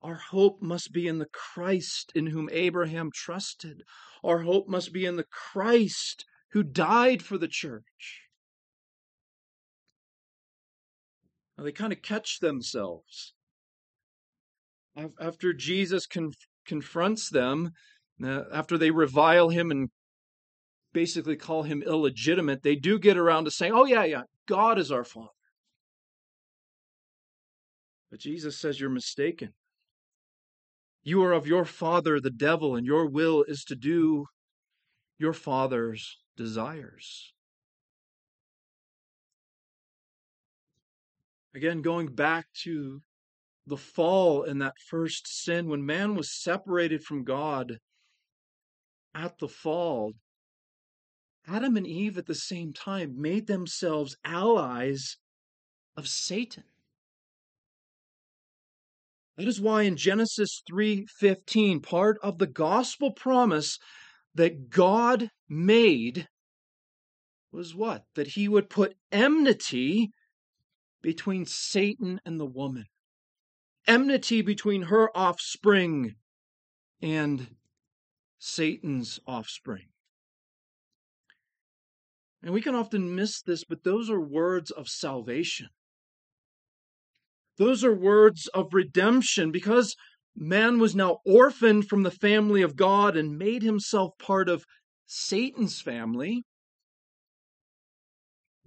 Our 0.00 0.14
hope 0.30 0.62
must 0.62 0.92
be 0.92 1.08
in 1.08 1.18
the 1.18 1.28
Christ 1.32 2.12
in 2.14 2.28
whom 2.28 2.48
Abraham 2.52 3.10
trusted. 3.12 3.82
Our 4.22 4.42
hope 4.42 4.68
must 4.68 4.92
be 4.92 5.04
in 5.04 5.16
the 5.16 5.26
Christ 5.28 6.24
who 6.52 6.62
died 6.62 7.22
for 7.22 7.38
the 7.38 7.48
church. 7.48 8.19
They 11.62 11.72
kind 11.72 11.92
of 11.92 12.02
catch 12.02 12.38
themselves. 12.40 13.34
After 15.20 15.52
Jesus 15.52 16.06
conf- 16.06 16.34
confronts 16.66 17.28
them, 17.30 17.72
uh, 18.22 18.42
after 18.52 18.78
they 18.78 18.90
revile 18.90 19.50
him 19.50 19.70
and 19.70 19.90
basically 20.92 21.36
call 21.36 21.62
him 21.62 21.82
illegitimate, 21.82 22.62
they 22.62 22.76
do 22.76 22.98
get 22.98 23.16
around 23.16 23.44
to 23.44 23.50
saying, 23.50 23.72
oh, 23.74 23.84
yeah, 23.84 24.04
yeah, 24.04 24.22
God 24.48 24.78
is 24.78 24.90
our 24.90 25.04
Father. 25.04 25.28
But 28.10 28.20
Jesus 28.20 28.58
says 28.58 28.80
you're 28.80 28.90
mistaken. 28.90 29.50
You 31.02 31.22
are 31.22 31.32
of 31.32 31.46
your 31.46 31.64
father, 31.64 32.20
the 32.20 32.30
devil, 32.30 32.74
and 32.74 32.84
your 32.84 33.08
will 33.08 33.44
is 33.46 33.64
to 33.64 33.76
do 33.76 34.26
your 35.18 35.32
father's 35.32 36.18
desires. 36.36 37.32
Again, 41.54 41.82
going 41.82 42.14
back 42.14 42.46
to 42.62 43.02
the 43.66 43.76
fall 43.76 44.44
and 44.44 44.62
that 44.62 44.74
first 44.88 45.26
sin, 45.26 45.68
when 45.68 45.84
man 45.84 46.14
was 46.14 46.32
separated 46.32 47.02
from 47.02 47.24
God 47.24 47.78
at 49.14 49.38
the 49.38 49.48
fall, 49.48 50.14
Adam 51.46 51.76
and 51.76 51.86
Eve 51.86 52.18
at 52.18 52.26
the 52.26 52.34
same 52.34 52.72
time 52.72 53.20
made 53.20 53.46
themselves 53.46 54.16
allies 54.24 55.16
of 55.96 56.06
Satan. 56.06 56.64
That 59.36 59.48
is 59.48 59.60
why 59.60 59.82
in 59.82 59.96
Genesis 59.96 60.62
3:15, 60.70 61.80
part 61.82 62.18
of 62.22 62.38
the 62.38 62.46
gospel 62.46 63.12
promise 63.12 63.78
that 64.34 64.68
God 64.68 65.30
made 65.48 66.28
was 67.50 67.74
what? 67.74 68.04
That 68.14 68.28
he 68.28 68.48
would 68.48 68.70
put 68.70 68.96
enmity 69.10 70.12
between 71.02 71.46
Satan 71.46 72.20
and 72.24 72.38
the 72.38 72.46
woman, 72.46 72.86
enmity 73.86 74.42
between 74.42 74.82
her 74.82 75.16
offspring 75.16 76.16
and 77.02 77.56
Satan's 78.38 79.20
offspring. 79.26 79.88
And 82.42 82.54
we 82.54 82.62
can 82.62 82.74
often 82.74 83.14
miss 83.14 83.42
this, 83.42 83.64
but 83.64 83.84
those 83.84 84.08
are 84.08 84.20
words 84.20 84.70
of 84.70 84.88
salvation. 84.88 85.68
Those 87.58 87.84
are 87.84 87.94
words 87.94 88.46
of 88.54 88.72
redemption 88.72 89.52
because 89.52 89.94
man 90.34 90.78
was 90.78 90.94
now 90.94 91.18
orphaned 91.26 91.86
from 91.88 92.02
the 92.02 92.10
family 92.10 92.62
of 92.62 92.76
God 92.76 93.16
and 93.16 93.36
made 93.36 93.62
himself 93.62 94.12
part 94.18 94.48
of 94.48 94.64
Satan's 95.06 95.82
family. 95.82 96.44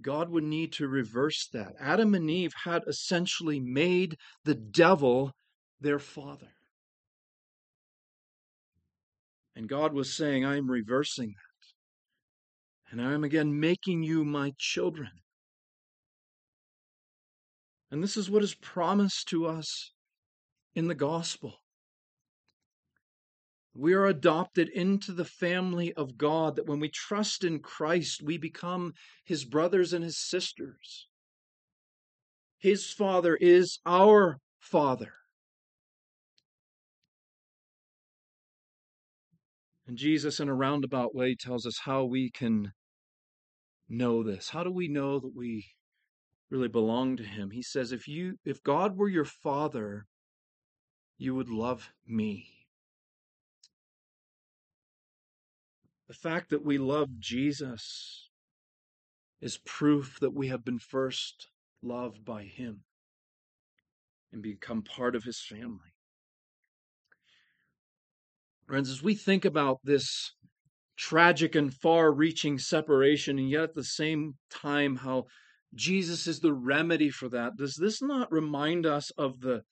God 0.04 0.28
would 0.28 0.44
need 0.44 0.72
to 0.74 0.86
reverse 0.86 1.48
that. 1.52 1.72
Adam 1.80 2.14
and 2.14 2.30
Eve 2.30 2.52
had 2.64 2.82
essentially 2.86 3.58
made 3.58 4.16
the 4.44 4.54
devil 4.54 5.32
their 5.80 5.98
father. 5.98 6.50
And 9.56 9.68
God 9.68 9.94
was 9.94 10.14
saying, 10.14 10.44
I 10.44 10.56
am 10.56 10.70
reversing 10.70 11.28
that. 11.28 12.92
And 12.92 13.00
I 13.00 13.12
am 13.14 13.24
again 13.24 13.58
making 13.58 14.02
you 14.02 14.24
my 14.24 14.52
children. 14.58 15.10
And 17.90 18.02
this 18.02 18.16
is 18.16 18.30
what 18.30 18.42
is 18.42 18.54
promised 18.54 19.28
to 19.28 19.46
us 19.46 19.92
in 20.74 20.88
the 20.88 20.94
gospel. 20.94 21.63
We 23.76 23.92
are 23.94 24.06
adopted 24.06 24.68
into 24.68 25.12
the 25.12 25.24
family 25.24 25.92
of 25.94 26.16
God, 26.16 26.54
that 26.56 26.66
when 26.66 26.78
we 26.78 26.88
trust 26.88 27.42
in 27.42 27.58
Christ, 27.58 28.22
we 28.22 28.38
become 28.38 28.92
his 29.24 29.44
brothers 29.44 29.92
and 29.92 30.04
his 30.04 30.16
sisters. 30.16 31.08
His 32.58 32.92
Father 32.92 33.36
is 33.36 33.80
our 33.84 34.38
Father. 34.60 35.12
And 39.86 39.98
Jesus, 39.98 40.40
in 40.40 40.48
a 40.48 40.54
roundabout 40.54 41.14
way, 41.14 41.34
tells 41.34 41.66
us 41.66 41.80
how 41.84 42.04
we 42.04 42.30
can 42.30 42.72
know 43.88 44.22
this. 44.22 44.50
How 44.50 44.64
do 44.64 44.70
we 44.70 44.88
know 44.88 45.18
that 45.18 45.36
we 45.36 45.66
really 46.48 46.68
belong 46.68 47.16
to 47.16 47.24
him? 47.24 47.50
He 47.50 47.62
says, 47.62 47.92
if 47.92 48.08
you 48.08 48.36
if 48.44 48.62
God 48.62 48.96
were 48.96 49.08
your 49.08 49.26
father, 49.26 50.06
you 51.18 51.34
would 51.34 51.50
love 51.50 51.90
me. 52.06 52.46
The 56.08 56.14
fact 56.14 56.50
that 56.50 56.64
we 56.64 56.78
love 56.78 57.18
Jesus 57.18 58.28
is 59.40 59.58
proof 59.58 60.18
that 60.20 60.34
we 60.34 60.48
have 60.48 60.64
been 60.64 60.78
first 60.78 61.48
loved 61.82 62.24
by 62.24 62.44
him 62.44 62.84
and 64.32 64.42
become 64.42 64.82
part 64.82 65.14
of 65.14 65.24
his 65.24 65.40
family. 65.40 65.94
Friends, 68.66 68.90
as 68.90 69.02
we 69.02 69.14
think 69.14 69.44
about 69.44 69.78
this 69.84 70.32
tragic 70.96 71.54
and 71.54 71.72
far 71.72 72.12
reaching 72.12 72.58
separation, 72.58 73.38
and 73.38 73.50
yet 73.50 73.64
at 73.64 73.74
the 73.74 73.84
same 73.84 74.34
time, 74.50 74.96
how 74.96 75.24
Jesus 75.74 76.26
is 76.26 76.40
the 76.40 76.52
remedy 76.52 77.10
for 77.10 77.28
that, 77.30 77.56
does 77.56 77.76
this 77.76 78.00
not 78.00 78.32
remind 78.32 78.86
us 78.86 79.10
of 79.12 79.40
the, 79.40 79.62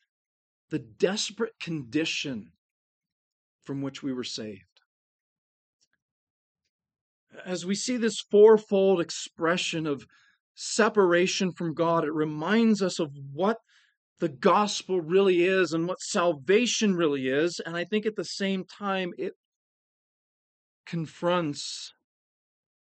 the 0.71 0.79
desperate 0.79 1.59
condition 1.61 2.53
from 3.63 3.83
which 3.83 4.03
we 4.03 4.13
were 4.13 4.25
saved? 4.25 4.72
As 7.45 7.65
we 7.65 7.75
see 7.75 7.97
this 7.97 8.21
fourfold 8.21 9.01
expression 9.01 9.87
of 9.87 10.07
separation 10.55 11.53
from 11.53 11.75
God, 11.75 12.05
it 12.05 12.13
reminds 12.13 12.83
us 12.83 12.99
of 12.99 13.11
what 13.33 13.59
the 14.21 14.29
gospel 14.29 15.01
really 15.01 15.45
is 15.45 15.73
and 15.73 15.89
what 15.89 16.01
salvation 16.01 16.95
really 16.95 17.29
is. 17.29 17.61
And 17.65 17.77
I 17.77 17.85
think 17.85 18.07
at 18.07 18.17
the 18.17 18.25
same 18.25 18.65
time, 18.65 19.13
it 19.19 19.35
confronts 20.87 21.95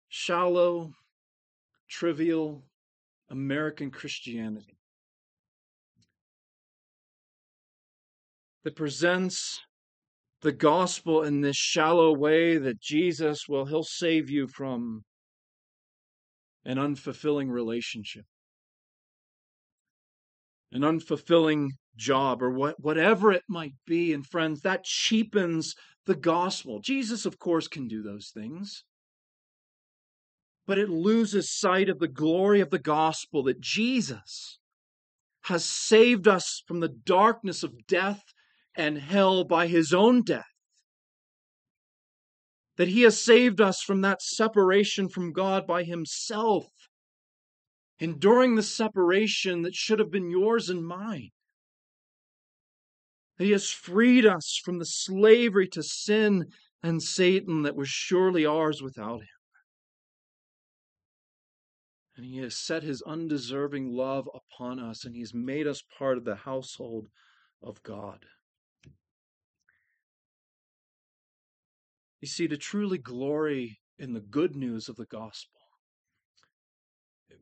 shallow, 0.10 0.93
trivial 1.89 2.63
American 3.30 3.89
Christianity 3.89 4.78
that 8.63 8.76
presents 8.76 9.62
the 10.45 10.51
gospel 10.51 11.23
in 11.23 11.41
this 11.41 11.58
shallow 11.58 12.13
way 12.13 12.58
that 12.58 12.79
Jesus, 12.79 13.49
well, 13.49 13.65
he'll 13.65 13.84
save 13.84 14.29
you 14.29 14.47
from 14.47 15.03
an 16.63 16.77
unfulfilling 16.77 17.49
relationship 17.49 18.25
an 20.71 20.81
unfulfilling 20.81 21.69
job 21.95 22.43
or 22.43 22.51
what, 22.51 22.75
whatever 22.79 23.31
it 23.31 23.43
might 23.47 23.73
be. 23.88 24.12
And 24.12 24.25
friends, 24.25 24.62
that 24.62 24.84
cheapens 24.84 25.73
the 26.05 26.15
gospel. 26.15 26.81
Jesus, 26.81 27.25
of 27.25 27.39
course, 27.39 27.67
can 27.67 27.88
do 27.88 28.03
those 28.03 28.29
things. 28.34 28.84
But 30.67 30.77
it 30.77 30.89
loses 30.89 31.58
sight 31.58 31.88
of 31.88 31.99
the 31.99 32.10
glory 32.10 32.60
of 32.60 32.71
the 32.71 32.79
gospel 32.79 33.41
that 33.43 33.62
Jesus 33.62 34.60
has 35.43 35.63
saved 35.63 36.27
us 36.27 36.62
from 36.67 36.81
the 36.81 36.89
darkness 36.89 37.63
of 37.63 37.88
death 37.88 38.21
and 38.77 38.97
hell 38.97 39.43
by 39.43 39.67
his 39.67 39.93
own 39.93 40.23
death. 40.23 40.43
That 42.77 42.89
he 42.89 43.01
has 43.03 43.19
saved 43.19 43.61
us 43.61 43.81
from 43.81 44.01
that 44.01 44.21
separation 44.21 45.07
from 45.07 45.31
God 45.31 45.65
by 45.65 45.83
himself 45.83 46.67
enduring 47.99 48.55
the 48.55 48.63
separation 48.63 49.61
that 49.61 49.75
should 49.75 49.99
have 49.99 50.11
been 50.11 50.29
yours 50.29 50.69
and 50.69 50.85
mine. 50.85 51.29
That 53.38 53.45
He 53.45 53.51
has 53.51 53.69
freed 53.69 54.25
us 54.25 54.59
from 54.63 54.79
the 54.79 54.85
slavery 54.85 55.67
to 55.69 55.83
sin 55.83 56.45
and 56.83 57.01
Satan 57.01 57.63
that 57.63 57.75
was 57.75 57.89
surely 57.89 58.45
ours 58.45 58.81
without 58.81 59.21
him. 59.21 59.27
And 62.15 62.25
he 62.25 62.38
has 62.38 62.57
set 62.57 62.83
his 62.83 63.01
undeserving 63.01 63.91
love 63.91 64.29
upon 64.33 64.79
us, 64.79 65.03
and 65.03 65.15
he's 65.15 65.33
made 65.33 65.67
us 65.67 65.83
part 65.97 66.17
of 66.17 66.23
the 66.23 66.35
household 66.35 67.07
of 67.61 67.83
God. 67.83 68.25
You 72.25 72.29
see, 72.29 72.47
to 72.47 72.57
truly 72.57 72.97
glory 72.97 73.81
in 73.99 74.13
the 74.13 74.19
good 74.19 74.55
news 74.55 74.89
of 74.89 74.95
the 74.95 75.05
gospel, 75.05 75.61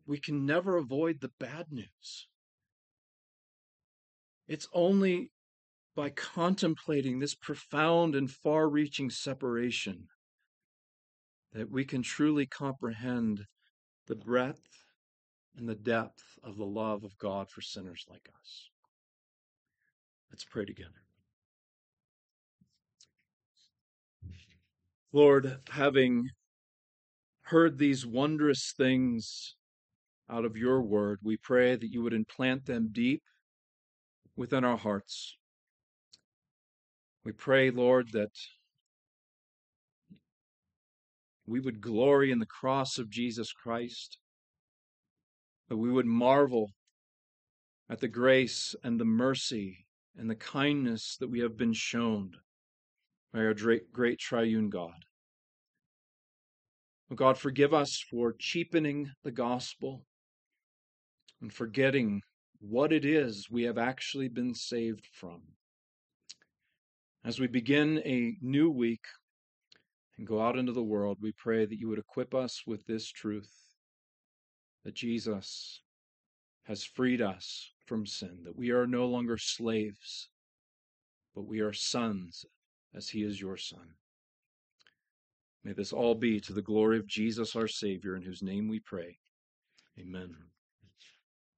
we 0.06 0.20
can 0.20 0.46
never 0.46 0.76
avoid 0.76 1.22
the 1.22 1.32
bad 1.40 1.72
news. 1.72 2.28
It's 4.46 4.68
only 4.74 5.32
by 5.96 6.10
contemplating 6.10 7.20
this 7.20 7.34
profound 7.34 8.14
and 8.14 8.30
far 8.30 8.68
reaching 8.68 9.10
separation 9.10 10.10
that 11.54 11.72
we 11.72 11.86
can 11.86 12.04
truly 12.04 12.46
comprehend 12.46 13.46
the 14.08 14.16
breadth 14.16 14.84
and 15.56 15.70
the 15.70 15.76
depth 15.76 16.26
of 16.44 16.58
the 16.58 16.66
love 16.66 17.06
of 17.06 17.18
God 17.18 17.50
for 17.50 17.62
sinners 17.62 18.06
like 18.10 18.28
us. 18.38 18.70
Let's 20.30 20.44
pray 20.44 20.66
together. 20.66 21.03
Lord, 25.14 25.60
having 25.70 26.32
heard 27.44 27.78
these 27.78 28.04
wondrous 28.04 28.74
things 28.76 29.56
out 30.28 30.44
of 30.44 30.58
your 30.58 30.82
word. 30.82 31.20
We 31.22 31.38
pray 31.38 31.76
that 31.76 31.92
you 31.92 32.02
would 32.02 32.14
implant 32.14 32.66
them 32.66 32.90
deep 32.92 33.22
within 34.36 34.64
our 34.64 34.78
hearts. 34.78 35.38
We 37.24 37.32
pray, 37.32 37.70
Lord, 37.70 38.12
that 38.14 38.32
we 41.46 41.60
would 41.60 41.80
glory 41.80 42.32
in 42.32 42.40
the 42.40 42.46
cross 42.48 42.98
of 42.98 43.12
Jesus 43.12 43.52
Christ, 43.52 44.18
that 45.70 45.78
we 45.78 45.92
would 45.92 46.08
marvel 46.08 46.72
at 47.88 48.00
the 48.00 48.08
grace 48.08 48.74
and 48.84 49.00
the 49.00 49.06
mercy 49.06 49.86
and 50.18 50.28
the 50.28 50.36
kindness 50.36 51.18
that 51.20 51.30
we 51.30 51.42
have 51.42 51.56
been 51.56 51.74
shown 51.74 52.32
by 53.34 53.40
our 53.40 53.56
great, 53.92 54.20
triune 54.20 54.70
God. 54.70 55.06
Oh 57.12 57.16
God, 57.16 57.38
forgive 57.38 57.74
us 57.74 58.04
for 58.10 58.36
cheapening 58.38 59.12
the 59.24 59.32
gospel, 59.32 60.06
and 61.42 61.52
forgetting 61.52 62.22
what 62.60 62.94
it 62.94 63.04
is 63.04 63.50
we 63.50 63.64
have 63.64 63.78
actually 63.78 64.30
been 64.30 64.54
saved 64.54 65.08
from. 65.12 65.42
As 67.26 67.40
we 67.40 67.48
begin 67.48 68.02
a 68.06 68.38
new 68.42 68.70
week 68.70 69.06
and 70.18 70.28
go 70.28 70.42
out 70.42 70.58
into 70.58 70.72
the 70.72 70.84
world, 70.84 71.18
we 71.20 71.32
pray 71.32 71.66
that 71.66 71.80
you 71.80 71.88
would 71.90 72.00
equip 72.00 72.36
us 72.36 72.64
with 72.68 72.86
this 72.86 73.08
truth 73.08 73.52
that 74.86 74.96
Jesus 74.96 75.82
has 76.66 76.84
freed 76.84 77.22
us 77.22 77.72
from 77.86 78.06
sin, 78.06 78.40
that 78.44 78.56
we 78.56 78.72
are 78.72 78.86
no 78.86 79.06
longer 79.08 79.38
slaves, 79.38 80.30
but 81.34 81.48
we 81.48 81.62
are 81.62 81.74
sons 81.74 82.46
as 82.96 83.10
he 83.10 83.24
is 83.24 83.42
your 83.42 83.58
son. 83.58 83.96
May 85.64 85.74
this 85.74 85.94
all 85.94 86.16
be 86.16 86.40
to 86.42 86.54
the 86.54 86.62
glory 86.62 86.98
of 86.98 87.08
Jesus 87.08 87.56
our 87.56 87.68
Savior, 87.68 88.16
in 88.16 88.22
whose 88.22 88.44
name 88.44 88.68
we 88.68 88.80
pray. 88.80 89.20
Amen. 90.00 90.36